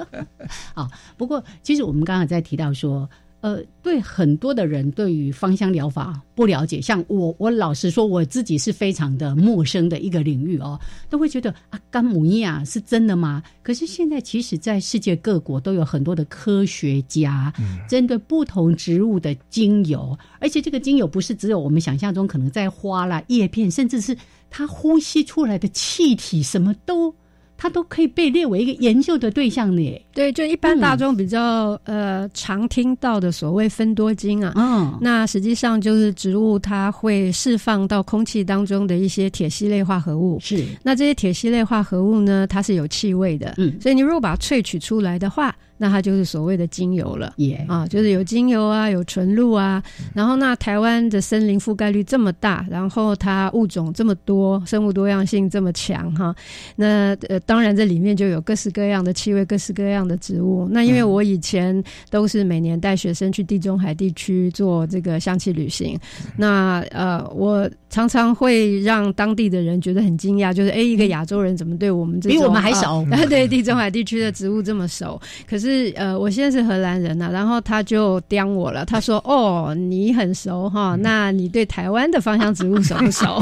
[0.74, 3.08] 好，不过其实我们刚刚在提到说。
[3.46, 10.80] 呃，对很多的人对于芳香疗法不了解，像我，我老实说，我自己是非常的陌生的一个领域哦，
[11.12, 13.44] 都会觉得啊，甘姆尼亚是真的吗？
[13.62, 17.54] 可是现在其实，在世界各国都有很多的科学家，
[17.88, 24.18] 针对不同植物的精油，而且这个精油不是只有我们想象中可能在花啦、叶片，甚至是
[24.50, 27.14] 它呼吸出来的气体，什么都。
[27.58, 30.02] 它都可以被列为一个研究的对象呢。
[30.14, 40.40] 对，就一般大众比较呃常听到的所谓分多精啊，嗯，那实际上就是植物它会释放到空气当中的一些铁系类化合物。
[40.40, 43.54] 是，那这些铁系类化合物呢，它是有气味的。
[43.58, 45.56] 嗯，所以你如果把它萃取出来的话。
[45.78, 49.84] 那它就是所谓的精油了，耶啊，就是有精油啊，有纯露啊。
[50.14, 56.34] 然后那台湾的森林覆盖率这么大，然后它物种这么多，生物多样性这么强哈。
[56.78, 60.68] 那呃，当然这里面就有各式各样的气味，各式各样的植物。
[60.72, 66.00] 那因为我以前都是每年带学生去地中海地区做这个香气旅行，
[66.38, 73.06] 那呃，我常常会让当地的人觉得很惊讶，就是哎，一个亚洲人怎么对我们这比我们还熟？
[73.30, 75.94] 对地中海地区的植物这么熟，可是。
[75.96, 78.84] 呃，我现在是荷兰人呐，然后他就刁我了。
[78.84, 83.42] 他说：“哦，你很熟哈，那你对台湾的芳香植物熟不熟？”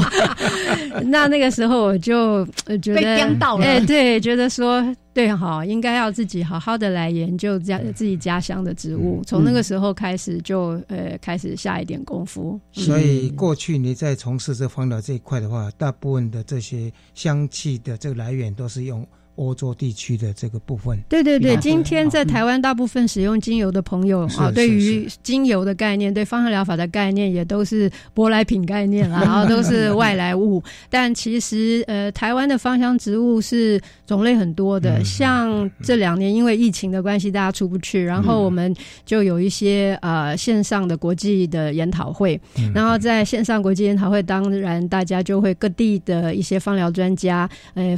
[1.06, 2.44] 那那个时候我就
[2.80, 3.64] 觉得被刁到了。
[3.64, 4.84] 哎，对，觉得说
[5.14, 9.22] 对哈，应该要自己好好的来研究家自己家乡的植物。
[9.24, 12.60] 从那个时候开始，就呃开始下一点功夫。
[12.72, 19.06] 所以过去你在从事这芳疗这一块的话，大部分的这些香气的这个来源都是用。
[19.36, 30.62] 欧洲地区的这个部分，对对对，今天在台湾大部分使用精油的朋友啊，对于精油的概念，对芳香疗法的概念，也都是舶来品概念啦，然 后都是外来物。
[30.88, 38.72] 但其实呃，台湾的芳香植物是种类很多的，像这两年因为疫情的关系，大家出不去，然后我们
[39.04, 42.40] 就有一些呃线上的国际的研讨会，
[42.72, 47.96] 然后在线上国际研讨会，当然大家就会各地的一些芳疗专家，呃，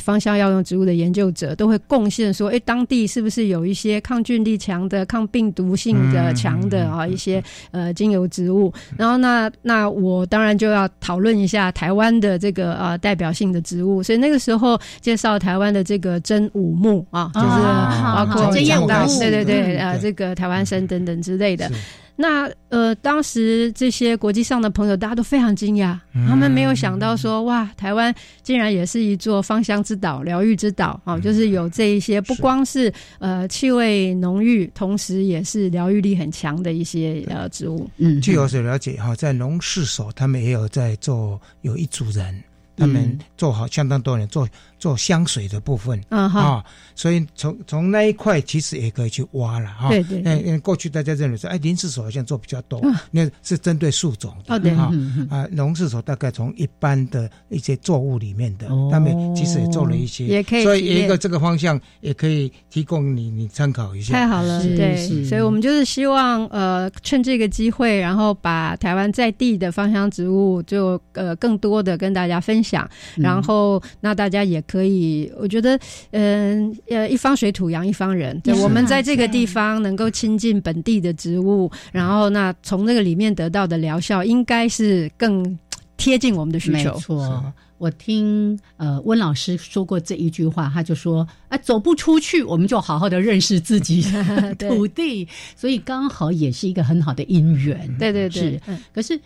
[0.00, 0.75] 芳香要用植。
[0.84, 7.06] 的研究者都会贡献说：“哎，当地是不是有一些抗菌力强的、抗病毒性的强的啊？
[7.06, 8.72] 一些呃精油植物。
[8.96, 14.02] 然后那那我当然就要讨论一下台湾的这个呃代表性的植物。
[14.02, 21.70] 所以那个时候介绍台湾的这个真武木啊，就是包括真武木，对对对，呃，这个台湾参等等之类的。”
[22.16, 31.18] 那呃，当时这些国际上的朋友，大家都非常惊讶，他们没有想到说，哇，台湾竟然也是一座芳香之岛、疗愈之岛啊！
[31.18, 37.86] 就是有这一些，不光是呃气味浓郁，同时也是疗愈力很强的一些呃植物。
[37.98, 42.42] 嗯，据我所了解哈，在农事所，他们也有在做，有一组人，
[42.76, 44.48] 他们做好相当多年做。
[44.78, 49.88] 做香水的部分啊，所以从从那一块其实也可以去挖了哈。
[49.88, 50.18] 对对。
[50.40, 52.78] 因为过去大家认为说，哎，林氏所好像做比较多，
[53.10, 54.92] 那是针对树种的啊。
[55.30, 60.62] 啊，农氏所大概从一般的一些作物里面的，他们其实也做了一些，也可以。
[60.62, 64.12] 所以一个这个方向也可以提供你你参考一下。
[64.12, 65.24] 太好了，对。
[65.24, 72.86] 所以我们就是希望呃，趁这个机会，然后把台湾在地的芳香植物就呃更多的跟大家分享，
[73.16, 74.62] 然后那大家也。
[74.66, 75.78] 可以，我觉得，
[76.12, 78.38] 嗯呃，一方水土养一方人。
[78.40, 85.58] 对，我们在这个地方能够亲近本地的植物，然后那从那个里面得到的疗效，应该是更
[85.96, 86.92] 贴近我们的需求。
[86.92, 94.02] 没错，我听呃温老师说过这一句话，他就说啊，走不出去，我们就好好的认识自己
[94.58, 97.78] 土地，所以刚好也是一个很好的因缘。
[97.98, 98.60] 对对对，是。
[98.94, 99.20] 可是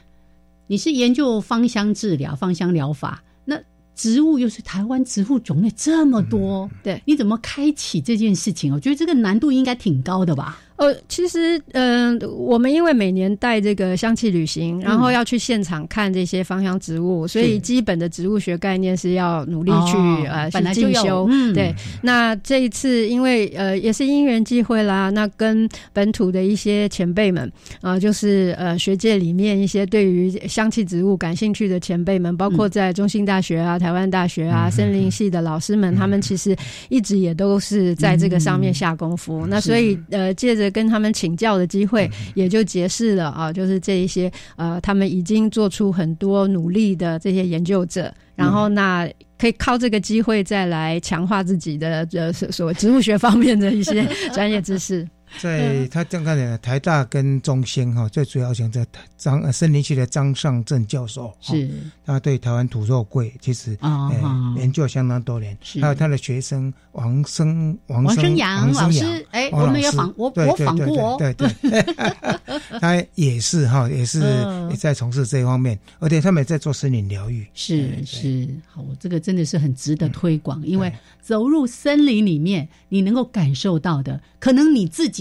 [0.67, 3.30] 你是研究芳香治疗、芳香疗法，那？
[3.95, 8.73] 植物又是台湾植物种类这么多，对，你怎么开启这件事情？
[8.73, 10.59] 我觉得这个难度应该挺高的吧。
[10.81, 21.29] 呃，其实，嗯，我们因为每年带这个香气旅行，然后要去现场看这些芳香植物，所以基本的植物学概念是要努力去呃去进修。
[21.53, 36.57] 对，那这一次因为呃也是因缘际会啦，那跟本土的一些前辈们啊，就是呃学界里面一些对于香气植物感兴趣的前辈们，包括在中兴大学啊、台湾大学啊、森林系的老师们，他们其实
[36.89, 39.47] 一直也都是在这个上面下功夫。
[39.47, 55.07] 那所以呃借着跟他们请教的机会也就结识了啊，就是这一些呃，他们已经做出很多努力的这些研究者，然后那可以靠这个机会再来强化自己的呃所谓植物学方面的一些 专业知识。
[55.39, 58.85] 在他这样看来，台大跟中兴哈，最主要想在
[59.17, 61.71] 张呃森林系的张尚正教授是，
[62.05, 64.11] 他对台湾土肉桂其实啊
[64.57, 71.49] 研究相当多年，还有他的学生王生王生阳老师，哎，我们也访我我访过，对对，
[72.81, 74.21] 他也是哈，也是
[74.71, 85.20] 也在从事这一方面，而且他们也在做森林疗愈，是是，好，这个真的是很值得推广，因为走入森林里面，你能够感受到的，可能你自己。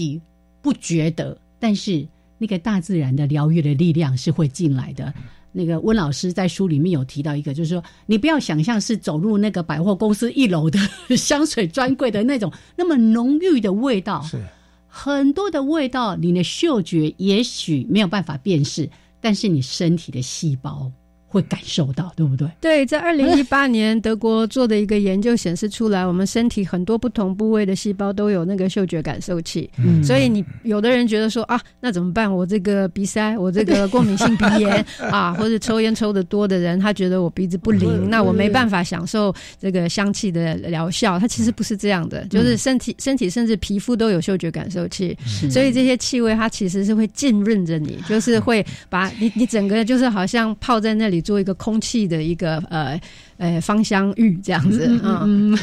[0.62, 2.06] 不觉得，但是
[2.38, 5.12] 那个大自然的疗愈的力量是会进来的。
[5.52, 10.78] 那个温老师在书里面有提到一个，就是说，你不要想象是走入那个百货公司一楼的
[11.18, 14.40] 香水专柜的那种那么浓郁的味道，是
[14.86, 18.88] 很多的味道，你的嗅觉也许没有办法辨识，
[19.20, 20.92] 但是你身体的细胞。
[21.30, 22.48] 会感受到，对不对？
[22.60, 29.70] 对，在二零一八年，德国做的一个研究显示出来，我们身体很多不同部位的细胞都有那个嗅觉感受器。
[29.78, 32.28] 嗯，所以你有的人觉得说啊，那怎么办？
[32.34, 41.16] 我这个鼻塞，我这个过敏性鼻炎 啊，或者抽烟抽的多的人，他觉得我鼻子不灵，那我没办法享受这个香气的疗效。
[41.16, 45.16] 它其实不是这样的，就是身体、身体甚至皮肤都有嗅觉感受器，
[45.48, 51.19] 所以这些气味它其实是会浸润着你，就是会把你你整个就是好像泡在那里。
[51.20, 53.00] 做一个空气的一个呃
[53.38, 55.58] 呃芳香浴这样子嗯，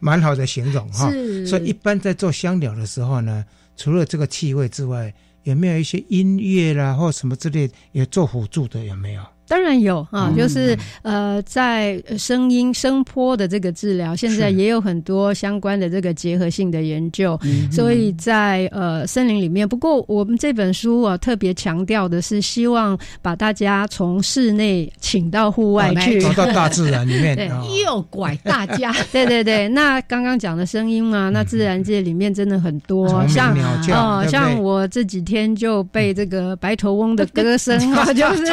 [0.00, 1.10] 蛮好的形容哈。
[1.46, 3.44] 所以一般在做香疗的时候呢，
[3.76, 5.12] 除了这个气味之外，
[5.44, 8.84] 有没有一些音乐啦或什么之类也做辅助的？
[8.84, 9.22] 有没有？
[9.48, 17.38] 当然有啊，就是呃，在声音声波的这个治疗，现在也有很多相关的这个结合性的研究。
[17.70, 27.48] 所以在呃森林里面，不过我们这本书啊特别强调的是，希望把大家从室内请到户外去，走到大自然里面，
[27.84, 28.92] 诱拐大家。
[29.12, 33.56] 对对对，那刚刚讲的声音嘛，那自然界里面真的很多，像
[33.92, 38.44] 哦，像我这几天就被这个白头翁的歌声啊， 就是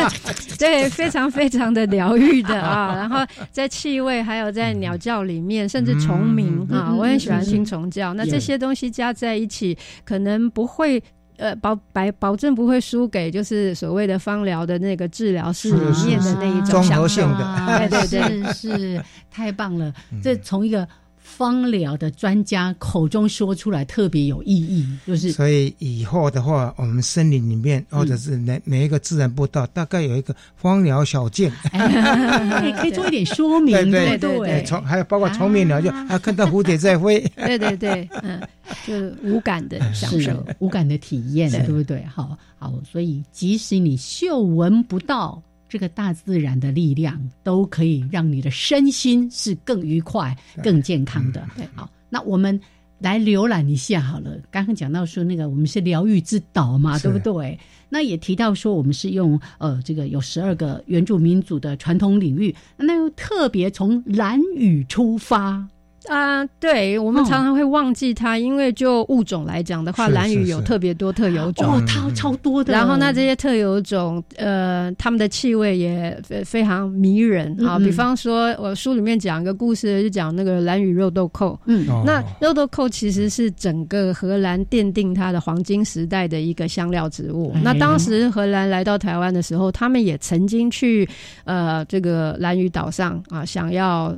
[0.59, 0.82] 对。
[0.89, 8.13] 非常非常的疗愈的啊，然后在气味，还有在鸟叫里面，甚至虫鸣啊，我很喜欢听虫叫。
[8.13, 11.01] 那这些东西加在一起，可能不会
[11.37, 19.93] 呃保保保证不会输给就是所谓的芳疗的那个治疗室里面的那一种综合性的，对对对， 是太棒了。
[20.21, 20.87] 这从一个。
[21.35, 31.51] 芳疗的专家口中说出来特别有意义，就是所以以后的话，我们森林里面或者是每每一个自然步道，大概有一个芳疗小径，
[32.79, 38.39] 可以做一点说明，对对对，虫还有包括虫鸣鸟就啊，看到蝴蝶在飞， 对对对，嗯，
[38.85, 42.03] 就是无感的享受，无感的体验，对不对？
[42.05, 45.41] 好好，所以即使你嗅闻不到。
[45.73, 51.43] 这个大自然的力量都可以让你的身心是更愉快、更健康的。
[51.55, 52.61] 对，好，那我们
[52.99, 54.37] 来浏览一下好了。
[54.51, 57.59] 刚刚讲到说那个我们是疗愈之岛嘛，对不对？
[57.89, 65.67] 那也提到说我们是用呃这个有十二个原住民族的传统领域，那又特别从蓝语出发。
[66.09, 72.73] 啊，对，我们常常会忘记它，因为就物种来讲的话，蓝屿有特别多特有种，哦，它超多的。
[72.73, 77.79] 然后那这些特有种，呃，它们的气味也非常迷人啊。
[77.79, 81.57] 比方说，我书里面讲一个故事，就讲那个蓝屿肉豆蔻。
[81.67, 87.53] 嗯，那肉豆蔻其实是整个荷兰奠定它的黄金时代的一个香料植物。
[87.63, 91.07] 那当时荷兰来到台湾的时候，他们也曾经去
[91.45, 94.13] 呃这个蓝屿岛上啊，想要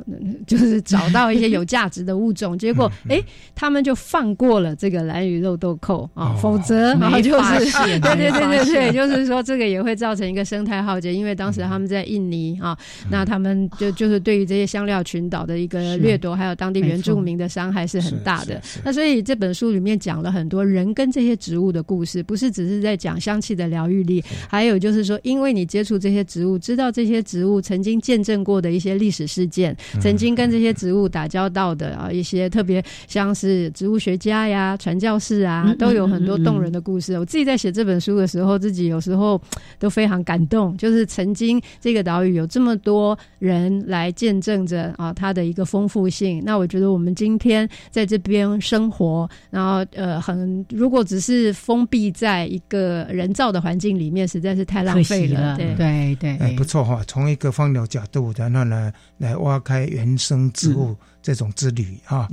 [0.47, 1.63] 就是找到一些有。
[1.65, 3.21] 价值的物种，结果哎，
[3.53, 7.59] 他们就放过了这个蓝鱼肉豆蔻啊，否则然后就是
[7.99, 12.77] 对对对对对，就是说这个也会造成一个生态浩劫，因为当时他们在印尼啊，
[13.09, 18.61] 那他们就就是对于这些香料群岛的一个掠夺，还有当地原住民的伤害是很大的。
[18.83, 31.64] 那所以这本书里面讲了很多人跟这些植物的故事，不是只是在讲香气的疗愈力，还有就是说，因为你接触这些植物，知道这些植物曾经见证过的一些历史事件，曾经跟这些植物打交道。
[31.73, 37.17] 的啊，一些特别像是植物学家呀、传教士啊，都有很多动人的故事。
[37.17, 39.41] 我自己在写这本书的时候，自己有时候
[39.79, 40.75] 都非常感动。
[40.77, 46.43] 就是曾经这个岛屿有这么多人来见证着啊，它的一个丰富性。
[46.45, 55.55] 那我觉得我们今天在这边生活，然后呃，很如果只是封闭在一个人造的环境里面，实在是太浪费了。
[55.55, 57.01] 对对对，哎，不错哈。
[57.07, 60.95] 从一个芳疗角度，然后呢，来挖开原生植物。
[61.25, 62.29] 这种之旅啊，啊，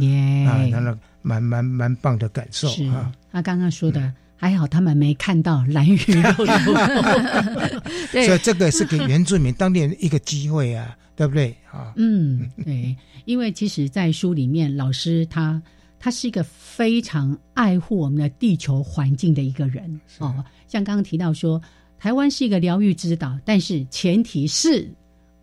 [0.70, 3.10] 那个蛮蛮蛮棒的感受啊。
[3.32, 6.30] 他刚刚说的还好，他们没看到蓝鱼肉，
[8.12, 11.94] 所以这个是给原住民当地人一个机会啊， 对不对啊？
[11.96, 15.62] 嗯，对，因为其实，在书里面，老师他
[15.98, 20.44] 他是一个非常爱护我们的地球环境的一个人哦。
[20.68, 21.58] 像刚刚提到说，
[21.98, 24.86] 台湾是一个疗愈之岛，但是前提是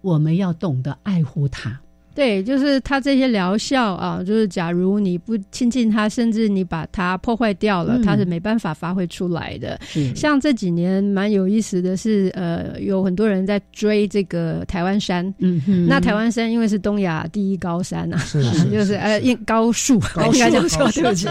[0.01, 1.81] 我们要懂得爱护它。
[2.19, 9.79] 对，就是它这些疗效啊，就是假如你不亲近它，甚至你把它破坏掉了，它是没办法发挥出来的。
[10.13, 15.33] 像这几年蛮有意思的是，呃，有很多人在追这个台湾山。
[15.37, 19.93] 嗯哼，那台湾山因为是东亚第一高山啊，是是就是呃，高树，
[20.33, 21.25] 应该这么说，对不起。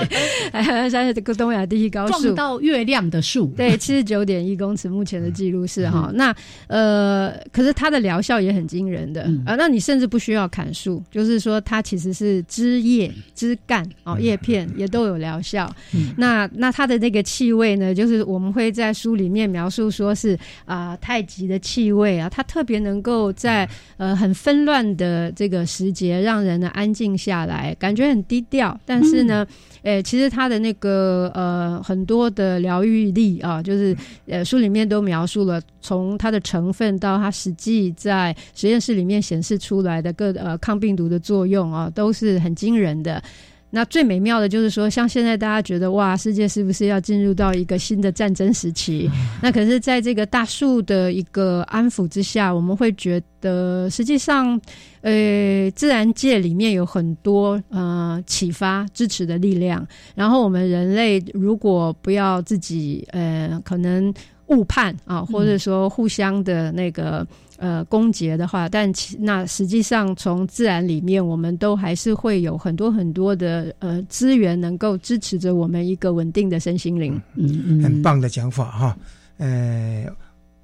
[0.52, 3.52] 台湾山是这个东亚第一高树，撞到月亮的树。
[3.58, 6.10] 对，七十九点一公尺，目前的记录是哈。
[6.14, 6.34] 那
[6.66, 9.54] 呃，可是它的疗效也很惊人的啊。
[9.54, 10.72] 那你甚至不需要砍。
[10.78, 15.74] 树就是说，它其实是枝叶、枝干哦，叶片也都有疗效。
[16.16, 29.44] 那那它的那个气味呢，就是我们会在书里面描述说是啊，太极的气味啊，它特别能够在呃很纷乱的这个时节，让人呢安静下来，感觉很低调，但是呢。
[29.82, 43.22] 诶，其实他的那个呃很多的疗愈力啊，就是呃书里面都描述了，从它的成分到它实际在实验室里面显示出来的各呃抗病毒的作用啊，都是很惊人的。
[43.70, 49.10] 那最美妙的就是说，像现在大家觉得哇，世界是不是要进入到一个新的战争时期？
[49.42, 54.60] 那可是在这个大树的一个安抚之下，我们会觉得实际上，
[55.02, 59.86] 呃，自然界里面有很多呃启发、支持的力量。
[60.14, 64.12] 然后我们人类如果不要自己呃可能。
[64.48, 67.26] 误判啊，或者说互相的那个
[67.58, 77.20] 呃攻讦的话，但其那实际上从自然里面，我们都还是会有很多很多的呃资源，能够支持着我们一个稳定的身心灵。
[77.34, 78.96] 嗯嗯，很棒的讲法哈。
[79.36, 80.06] 呃，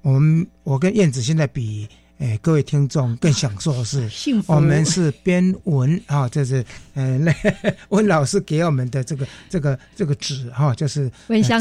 [0.01, 1.87] 我们我跟燕子现在比。
[2.17, 4.09] 哎，各位听众更享受的是，
[4.47, 6.63] 我们是边闻啊，这是
[6.93, 7.33] 呃，那
[7.89, 11.11] 温老师给我们的这个这个这个纸哈，就是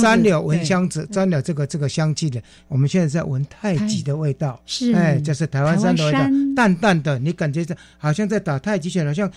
[0.00, 2.40] 沾了蚊香纸，沾了这个这个香气的。
[2.68, 6.20] 我们现在在闻太极的味道，是哎，就是台湾山的味道，
[6.54, 9.30] 淡淡的，你感觉这好像在打太极拳，好像。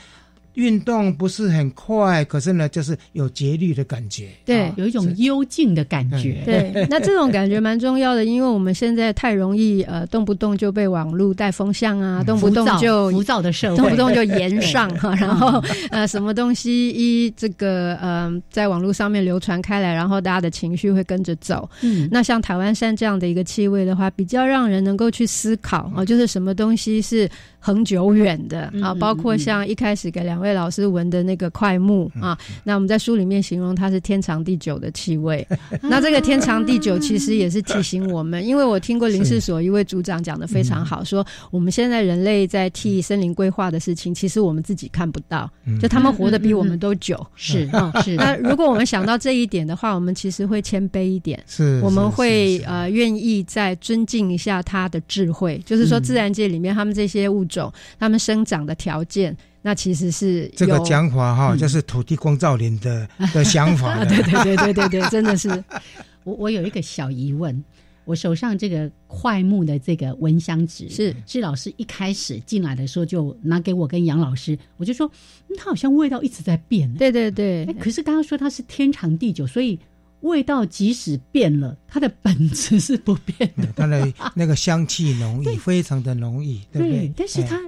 [0.58, 6.42] 运动不是很快，可是呢，就是有节律的感觉，对，有一种幽静的感觉。
[6.46, 21.70] 对，那这种感觉蛮重要的，因为我们现在太容易呃，动不动就被网络带风向啊，动不动就浮躁的社会，动不动就言上哈， 然后呃，什么东西一这个呃，在网络上面流传开来，然后大家的情绪会跟着走。
[21.84, 27.30] 嗯，那像台湾山这样的一个气味的话，比较让人能够去思考啊，就是什么东西是。
[27.60, 35.46] 恒久远的啊，包括像一开始给两位老师闻的那个快木啊，那我们在书里面形容它是天长地久的气味。
[35.84, 45.50] 那这个天长地久其实也是提醒我们，因为我听过林氏所一位组长讲的非常好，说我们现在人类在替森林规划的事情，其实我们自己看不到，
[45.82, 47.26] 就他们活得比我们都久。
[47.36, 47.70] 是
[48.06, 48.16] 是。
[48.16, 57.58] 那如果我们想到这一点的话，我们其实会谦卑一点，是我们会呃愿意再尊敬一下他的智慧，就是说自然界里面他们这些物种。
[57.58, 64.04] 种它们生长的条件，那其实是这个讲法哈，就是土地光照林的 的想法。
[64.06, 65.50] 对对对对对对，真的是。
[66.24, 67.64] 我我有一个小疑问，
[68.06, 75.10] 我手上这个快木的这个蚊香纸是是老师一开始进来的时候就拿给我跟杨老师，我就说
[75.58, 76.94] 它好像味道一直在变。
[76.96, 79.80] 对对对，可是刚刚说它是天长地久，所以。
[80.22, 83.68] 味道即使变了，它的本质是不变的。
[83.76, 87.14] 它的那个香气浓郁， 非常的浓郁，对不对？
[87.16, 87.62] 但是它。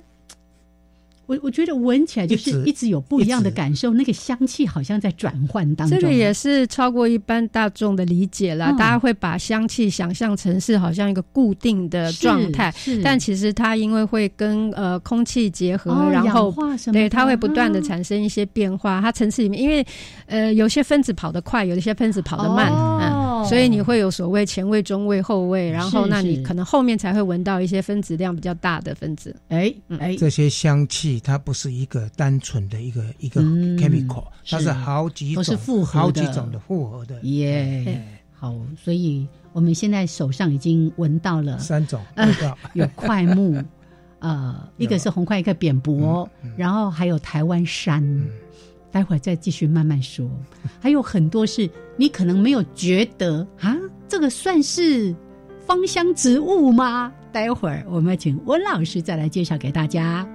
[1.30, 6.00] 我我觉得闻起来就是一直有不一样的感受，那个香气好像在转换当中。
[6.00, 12.74] 这个也是超过一般大众的理解了，大家会把香气想象成是好像一个固定的状态，
[13.04, 16.52] 但其实它因为会跟呃空气结合，然后
[16.92, 19.00] 对它会不断的产生一些变化。
[19.00, 19.86] 它层次里面，因为
[20.26, 29.36] 呃有些分子跑得快，有一些分子跑得慢，嗯，所以你会有所谓前味、中味、后味，然后那你可能后面才会闻到一些分子量比较大的分子。
[29.50, 31.20] 哎哎，这些香气。
[31.22, 37.20] 它不是一个单纯的一个一个 chemical，它是好几种，是复合好几种的复合的。
[37.22, 38.02] 耶，
[38.34, 43.64] 好，所以我们现在手上已经闻到了三种味道， 有块木，
[44.20, 48.02] 呃， 一个是红块，一个扁柏，然后还有台湾山。
[48.92, 50.30] 待会儿再继续慢慢说，
[50.80, 53.76] 还有很多是你可能没有觉得啊，
[54.08, 55.16] 这个算是
[55.66, 57.12] 芳香植物吗？
[57.32, 60.28] 待会儿我们请温老师再来介绍给大家。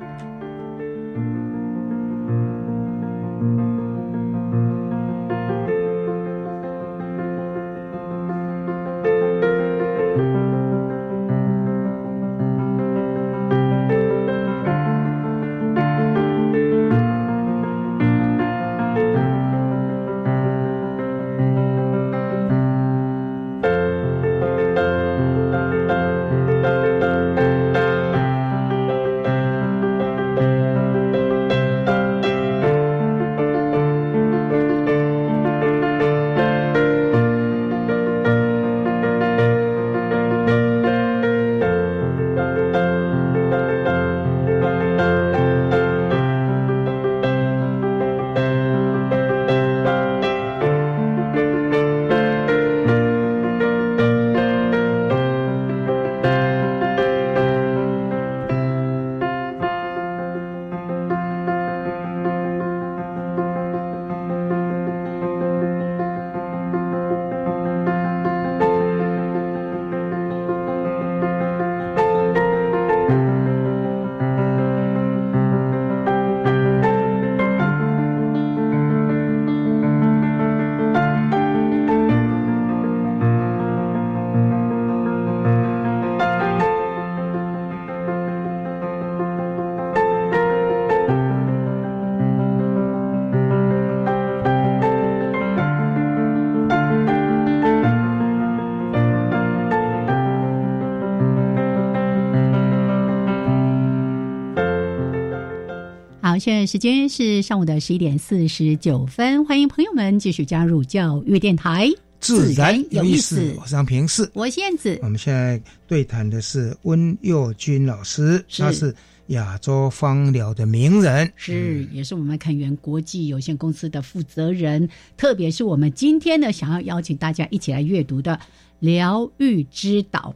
[106.64, 111.90] 在时间是上午的十一点四十九分，欢迎朋友们继续加入教育电台。
[112.20, 113.54] 自然有意思。
[113.60, 114.98] 我是平视，我是燕子。
[115.02, 118.96] 我们现在对谈的是温佑君老师，他是
[119.26, 124.88] 亚洲芳疗的名人，是也是我们肯源国际有限公司的负责人。
[125.18, 128.32] 特别是我们今天呢，想要邀请大家一起来阅读的
[128.78, 130.34] 《疗愈之岛》。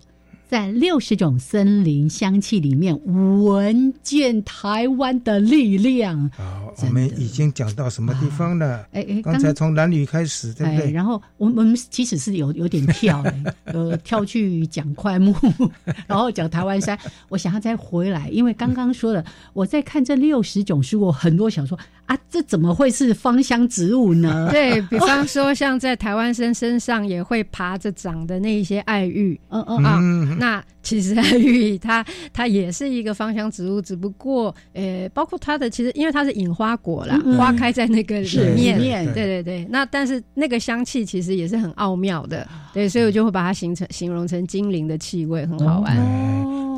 [0.48, 2.98] 在六十种森林香气里面，
[3.44, 6.30] 闻见台湾的力量。
[6.34, 8.86] 好，我们已经讲到什么地方了？
[8.92, 10.90] 哎哎，刚才从男女开始，对不对？
[10.90, 13.22] 然后我我们其实是有有点跳，
[13.66, 15.34] 呃，跳去讲快木，
[16.08, 16.98] 然后讲台湾山。
[17.28, 19.22] 我想要再回来，因为刚刚说了，
[19.52, 24.48] 我在看这六十种书，我很多想说啊，这怎么会是芳香植物呢？
[24.50, 30.00] 对比方说，像在台湾参身上也会爬着长的那一些爱玉，嗯嗯啊。
[30.40, 39.66] 那其实爱玉它它也是一个芳香植物，只不过呃，包括它的其实因为它是引花果啦，花开在那个里面，对对对。
[39.70, 45.96] 那但是那个香气其实也是很奥妙的，对，所以我就会把它形成形容成精灵的气味，很好玩。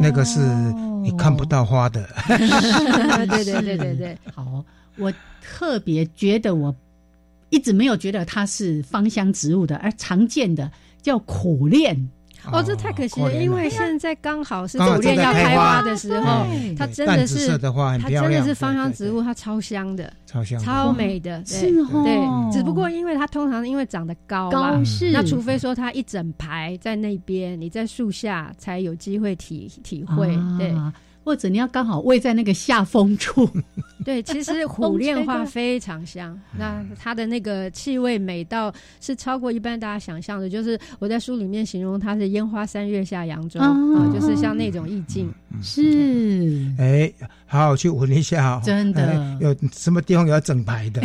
[0.00, 0.40] 那个是
[1.02, 2.08] 你看不到花的，
[3.28, 4.18] 对对对对对。
[4.34, 4.64] 好，
[4.96, 6.74] 我特别觉得我
[7.50, 10.70] 一直没有觉得它是芳香植物的，而常见的
[11.02, 11.96] 叫苦楝。
[12.52, 15.82] 哦，这太可惜了，因为现在刚好是酒店要开花。
[15.82, 22.02] 的时候，它真的是它真的是芳香植物，它超香的，超香，超美的，是哦。
[22.04, 24.80] 对，只不过因为它通常因为长得高嘛，
[25.12, 30.28] 那除非说它一整排在那边，你在树下才有机会体体会，
[30.58, 30.74] 对。
[31.22, 33.48] 或者你要刚好位在那个下风处，
[34.04, 43.76] 对，其实苦楝花非常香，那它的那个气味美到是超过一般大家想象的，就是我在书里面形容它是烟花三月下扬州啊，
[44.12, 47.12] 就是像那种意境，是，哎，
[47.46, 49.38] 好好去闻一下，真的。
[49.40, 51.02] 有什么地方有整排的，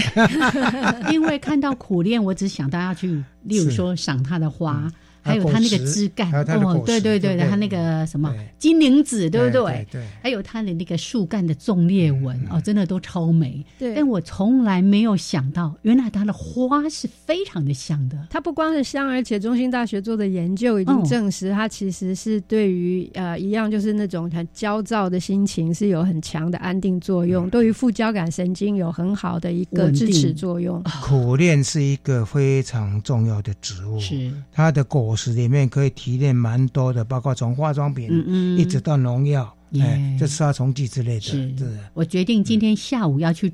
[1.11, 4.89] 因为看到苦楝，我只想到要去，例如说赏它的花。
[5.25, 9.87] 还有它那个枝干哦，对对对对，它那个什么金铃子，对不对？
[9.91, 13.65] 对，还有它的那个树干的纵裂纹哦，真的都超美。
[13.79, 18.15] 对，但我从来没有想到，原来它的花是非常的香的。
[18.29, 30.83] 它不光是香，而且中心大学做的研究已经证实，它其实是对于呃一样就是那种很焦躁的心情是有很强的安定作用，对于副交感神经有很好的一个支持作用。
[31.01, 35.14] 苦楝是一个非常重要的植物，是它的果。
[35.15, 38.09] 实里面可以提炼蛮多的，包括从化妆品
[38.57, 41.21] 一直到农药，哎，这杀虫剂之类的。
[41.21, 41.55] 是，
[41.93, 43.53] 我决定今天下午要去。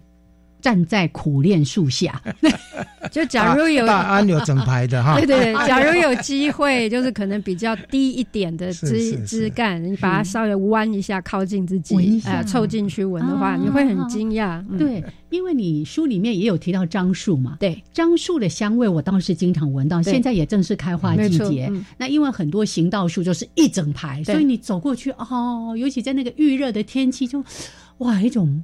[0.62, 2.22] 站在苦练树下，
[3.12, 14.64] 就假如有大安有整排的哈，对对，假如有机会，就是可能比较低一点的 枝枝干，你把它稍微弯一下，靠近自己，呃，凑进去闻的话，你会很惊讶。
[14.78, 21.72] 对，因为你书里面也有提到樟树嘛，对，樟树的香味我倒是经常闻到，现在也正是开花季节。
[21.98, 27.44] 那因为很多行道树就是一整排，所以你走过去哦，尤其在那个预热的天气，就
[27.98, 28.64] 哇一种。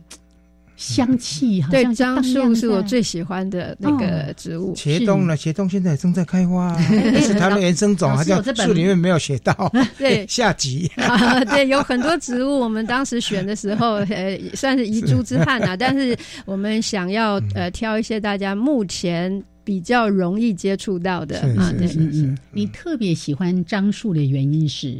[0.77, 4.75] 香气，对，樟树是我最喜欢的那个植物。
[4.75, 5.35] 茄冬呢？
[5.35, 6.79] 茄冬现在正在开花，
[7.19, 9.53] 是它的原生种，好像树里面没有写到。
[9.97, 10.89] 对， 下集。
[11.49, 15.75] 对，有很多植物，我们当时选的时候，呃，算是遗珠之憾啊。
[15.75, 16.15] 但是
[16.45, 21.73] 我们想要呃挑一些大家目前比较容易接触到的啊。
[21.75, 22.37] 对，嗯嗯。
[22.51, 24.95] 你特别喜欢樟树的原因是？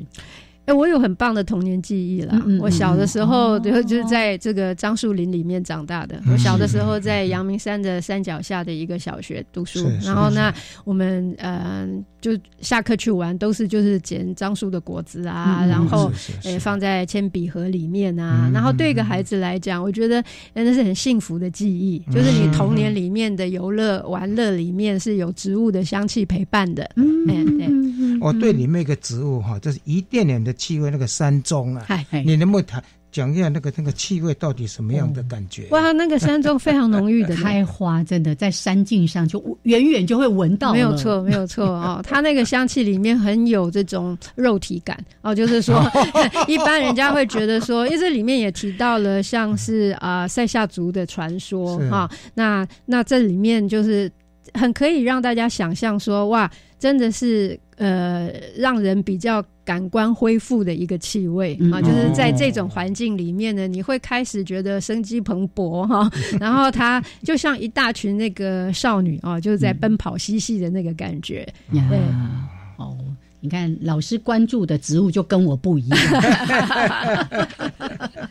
[0.67, 2.37] 哎，我有很棒的童年记忆了。
[2.59, 6.21] 我小的时候就就是在这个樟树林里面长大的。
[6.29, 10.53] 我小的时候在阳明山的山脚下的一个小学读书，然后那
[10.83, 11.87] 我们呃
[12.19, 16.11] 就下课去玩，都是就是捡樟树的果子啊，然后
[16.43, 18.51] 呃放在铅笔盒里面啊。
[18.53, 20.21] 然后对一个孩子来讲，我觉得
[20.53, 26.91] 那是很幸福的记忆，就是你童年里面的游乐玩乐里面是有植物的香气陪伴的。
[26.97, 27.25] 嗯，
[27.57, 28.19] 对。
[28.19, 30.56] 我对里面一个植物哈，就是一点点的。
[30.57, 31.87] 气味那个山中啊，
[32.25, 35.65] 你能不能谈讲一下那个那个气味到底什么样的感觉？
[35.71, 40.73] 哇，那个山中非常浓郁的 开花，真的在山径上就远远就会闻到。
[40.73, 45.81] 没有错，没有错哦， 它那个香气里面很有这种肉体感哦，就是说
[46.47, 54.11] 一般人家会觉得说，因为这里面也提到了像是啊塞夏族的传说哈，那那这里面就是
[54.53, 57.57] 很可以让大家想象说，哇，真的是。
[57.77, 66.09] 呃，让人比较感官恢复的一个气味啊，就是在这种环境里面呢，你会开始觉得生机蓬勃哈，
[66.39, 71.47] 然后它就像一大群那个少女啊，就是在奔跑嬉戏的那个感觉。
[71.71, 71.99] 对，
[72.77, 72.97] 哦，
[73.39, 75.99] 你看老师关注的植物就跟我不一样。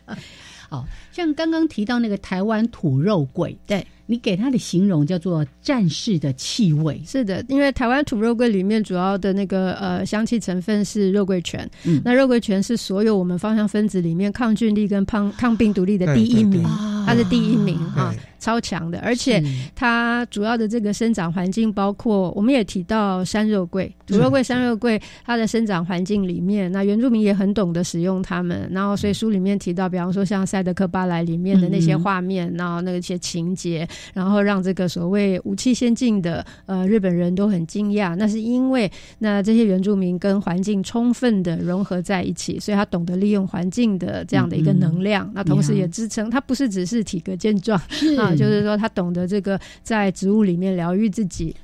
[0.69, 0.85] 好
[1.17, 3.87] 像刚刚提到那个台湾土肉桂，对。
[4.09, 7.03] 你给它的形容叫做战士的气味。
[7.05, 16.62] 是的，因为台湾土肉桂里面主要的那个呃香气成分是肉桂醛，嗯，那肉桂醛是所有我们芳香分子里面抗菌力跟抗抗病毒力的第一名，
[17.05, 17.77] 它是第一名。
[17.97, 18.14] 啊。
[18.39, 19.43] 超强的，而且
[19.74, 28.68] 它主要的这个生长环境包括，我们也提到山肉桂、土肉桂、山肉桂，它的生长环境里面，那原住民也很懂得使用它们。
[28.70, 38.14] 然后，所以书里面提到，比方说像《赛德克巴莱》里面的那些画面，然后那些情节，然后让这个所谓武器先进的呃日本人都很惊讶。
[38.16, 45.30] 那是因为那这些原住民跟环境充分的融合在一起，所以他懂得利用环境的这样的一个能量。
[45.34, 47.80] 那同时也支撑他不是只是体格健壮
[48.27, 48.37] 啊。
[48.37, 51.55] 就是说，他懂得这个在植物里面疗愈自己，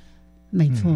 [0.51, 0.91] 没错。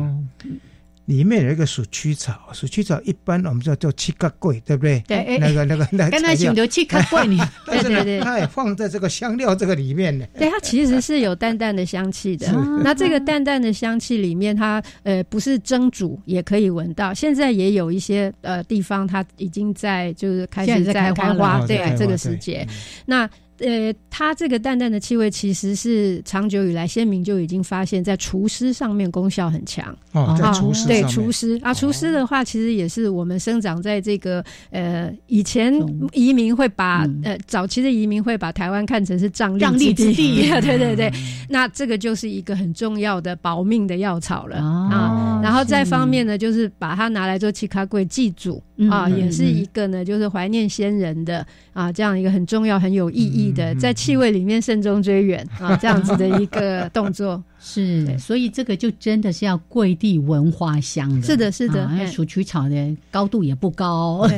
[1.07, 5.01] 里面有一个鼠曲草，鼠曲草一般我们叫做七个桂，对不对？
[5.07, 10.27] 对，那个那个那刚才讲的七个桂， 你对对对，它也放在这个香料这个里面呢。
[10.37, 12.53] 对，它其实是有淡淡的香气的。
[12.83, 17.15] 那这个淡淡的香气里面，它呃不是蒸煮也可以闻到。
[17.15, 22.67] 现在也有一些呃地方，它已经在就是开始在开花，对这个时节。
[23.05, 29.97] 那呃，它这个淡淡的气味，其实是长久以来先民就已经发现，在厨师上面功效很强。
[30.13, 35.73] 哦，在厨师对厨师啊，厨师的话，其实也是我们生长在这个呃以前
[36.13, 41.13] 移民会把呃早期的移民会把台湾看成是瘴瘴疠之地， 对对对。
[41.49, 44.57] 那这个就是一个很重要的保命的药草了。
[44.57, 45.41] 啊。
[45.43, 53.47] 然后再方面呢，就是把它拿来做七卡柜祭祖啊，也是一个呢，就是怀念先人的啊，这样一个很重要、很有意义。
[53.57, 64.29] 的在气味里面慎终追远啊，这样子的一个 动作是，所以这个就真的是要跪地闻花香的，是的，是的，鼠曲草的高度也不高，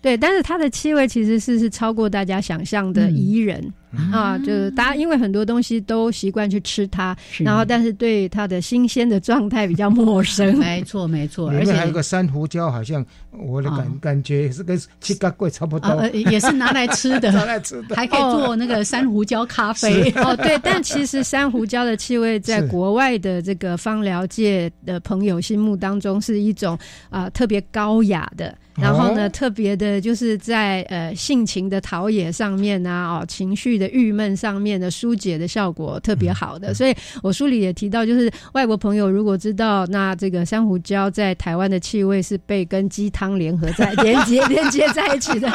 [0.00, 3.72] 对对，但是它的气味其实是是超过大家想象的宜人。
[4.12, 10.56] 啊，就是大家因为很多东西都习惯去吃它，然后但是对它的新鲜的状态比较陌生。
[10.60, 11.48] 没错，没错。
[11.48, 20.10] 而且还有个珊瑚礁，好像我的感感觉是跟七嘎贵差不多，也是拿来吃的， 拿来吃的，还可以做那个珊瑚礁咖啡。
[20.16, 26.78] 哦，对，但其实珊瑚礁的气味在国外的这个芳疗界的朋友心目当中是一种
[27.08, 33.78] 啊特别高雅的，然后呢特别的就是在呃性情的陶冶上面啊，哦情绪。
[33.78, 45.48] 的郁闷上面的疏解的效果特别好的，所以我书里也提到，就是外国朋友如果知道那这个珊瑚礁在台湾的气味是被跟鸡汤联合在连接连接在一起的，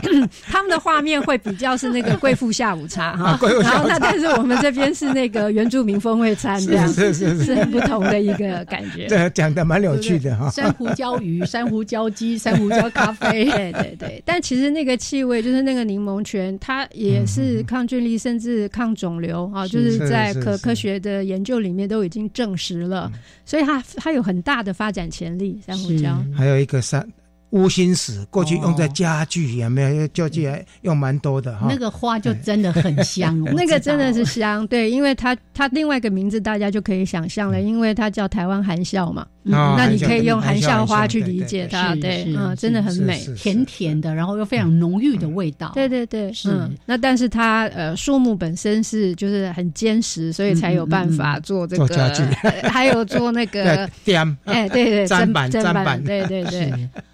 [0.48, 9.06] 他们的画面会比较是那个贵妇下午茶哈，然后那但是我们这边是那个原住民风味餐这样， 是是是很不同的一个感觉。
[9.10, 14.22] 对，讲的蛮有趣的哈，珊瑚礁鱼、珊瑚礁鸡、珊瑚礁咖啡， 对对对。
[14.24, 17.56] 但其实那个气味就是那个柠檬泉，它也是。
[17.66, 23.10] 抗菌力甚至抗肿瘤啊，就是在科科学的研究里面都已经证实了，
[23.44, 25.60] 所以它它有很大的发展潜力。
[25.66, 27.06] 珊瑚礁还有一个珊。
[27.50, 30.06] 乌心石过去用在家具，有没有？
[30.08, 30.50] 家具
[30.82, 31.66] 用蛮多的哈。
[31.70, 34.66] 那个花就真的很香，那个真的是香。
[34.66, 39.26] 对，因为它它另外一个名字大家就可以想象了，因为它叫台湾含笑嘛。
[39.48, 45.70] 那你可以用含笑花去理解它，对，嗯，真的很美，甜甜的，然后又非常浓郁的味道。
[45.72, 46.50] 对对对，是。
[46.84, 52.24] 那但是它呃树木本身是就是很坚实，所以才有办法做这个家具，
[52.68, 56.72] 还有做那个 垫，哎，对对，砧板砧板，对对对。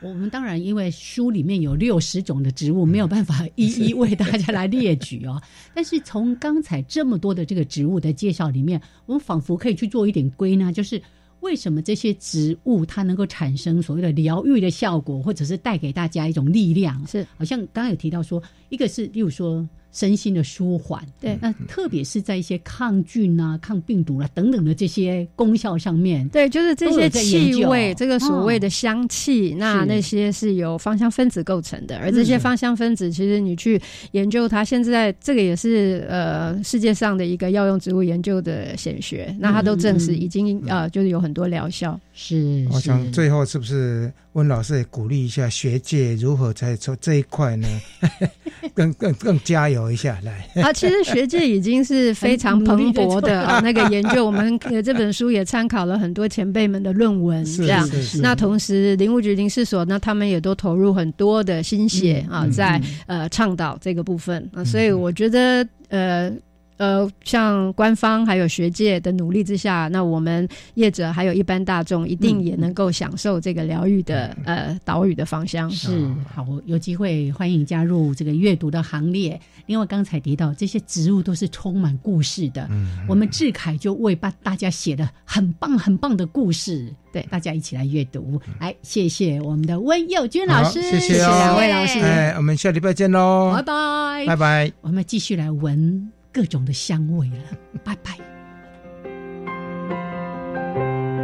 [0.00, 5.42] 我们当然，因为书里面有六十种的植物，没有办法一一为大家来列举哦。
[5.74, 11.02] 但是从刚才这么多的这个植物的介绍里面，我们仿佛可以去做一点归纳，就是
[11.40, 17.04] 为什么这些植物它能够产生所谓的疗愈的效果，或者是带给大家一种力量？
[17.06, 19.68] 是，好像刚刚有提到说，一个是，例如说。
[19.92, 33.80] 身心的舒缓，对，那特别是在一些抗菌啊、抗病毒啊等等的这些功效上面，对，就是这些气味，这个所谓的香气，那那些是由芳香分子构成的，而这些芳香分子，其实你去
[34.12, 41.98] 研究它，现在这个也是呃世界上的一个药用植物研究的显学，那它都证实已经呃就是有很多疗效。
[42.12, 47.68] 是，我想最后是不是温老师也鼓励一下学界如何在做这一块呢？
[48.74, 50.72] 更更更加油一下来啊！
[50.72, 57.88] 其实学界已经是非常蓬勃的 啊，那个研究，我们这本书也参考了很多前辈们的论文，这样。
[58.20, 66.32] 那同时，林务局林事所，那他们也都投入很多的心血啊，在呃倡导这个部分啊，所以我觉得呃。
[66.78, 75.70] 呃，像官方还有学界的努力之下，那我们业者还有一般大众，一定也能够享受这个疗愈的呃岛屿的芳香。
[75.70, 79.38] 是好，有机会欢迎加入这个阅读的行列。
[79.66, 82.68] 另外，刚才提到这些植物都是充满故事的，
[83.06, 88.40] 我们志凯就为把大家写的很棒很棒的故事，对大家一起来阅读。
[88.60, 91.98] 来，谢谢我们的温佑君老师，谢谢两位老师。
[91.98, 94.72] 哎，我们下礼拜见喽，拜拜，拜拜。
[94.80, 98.37] 我们继续来闻各种的香味了，拜拜。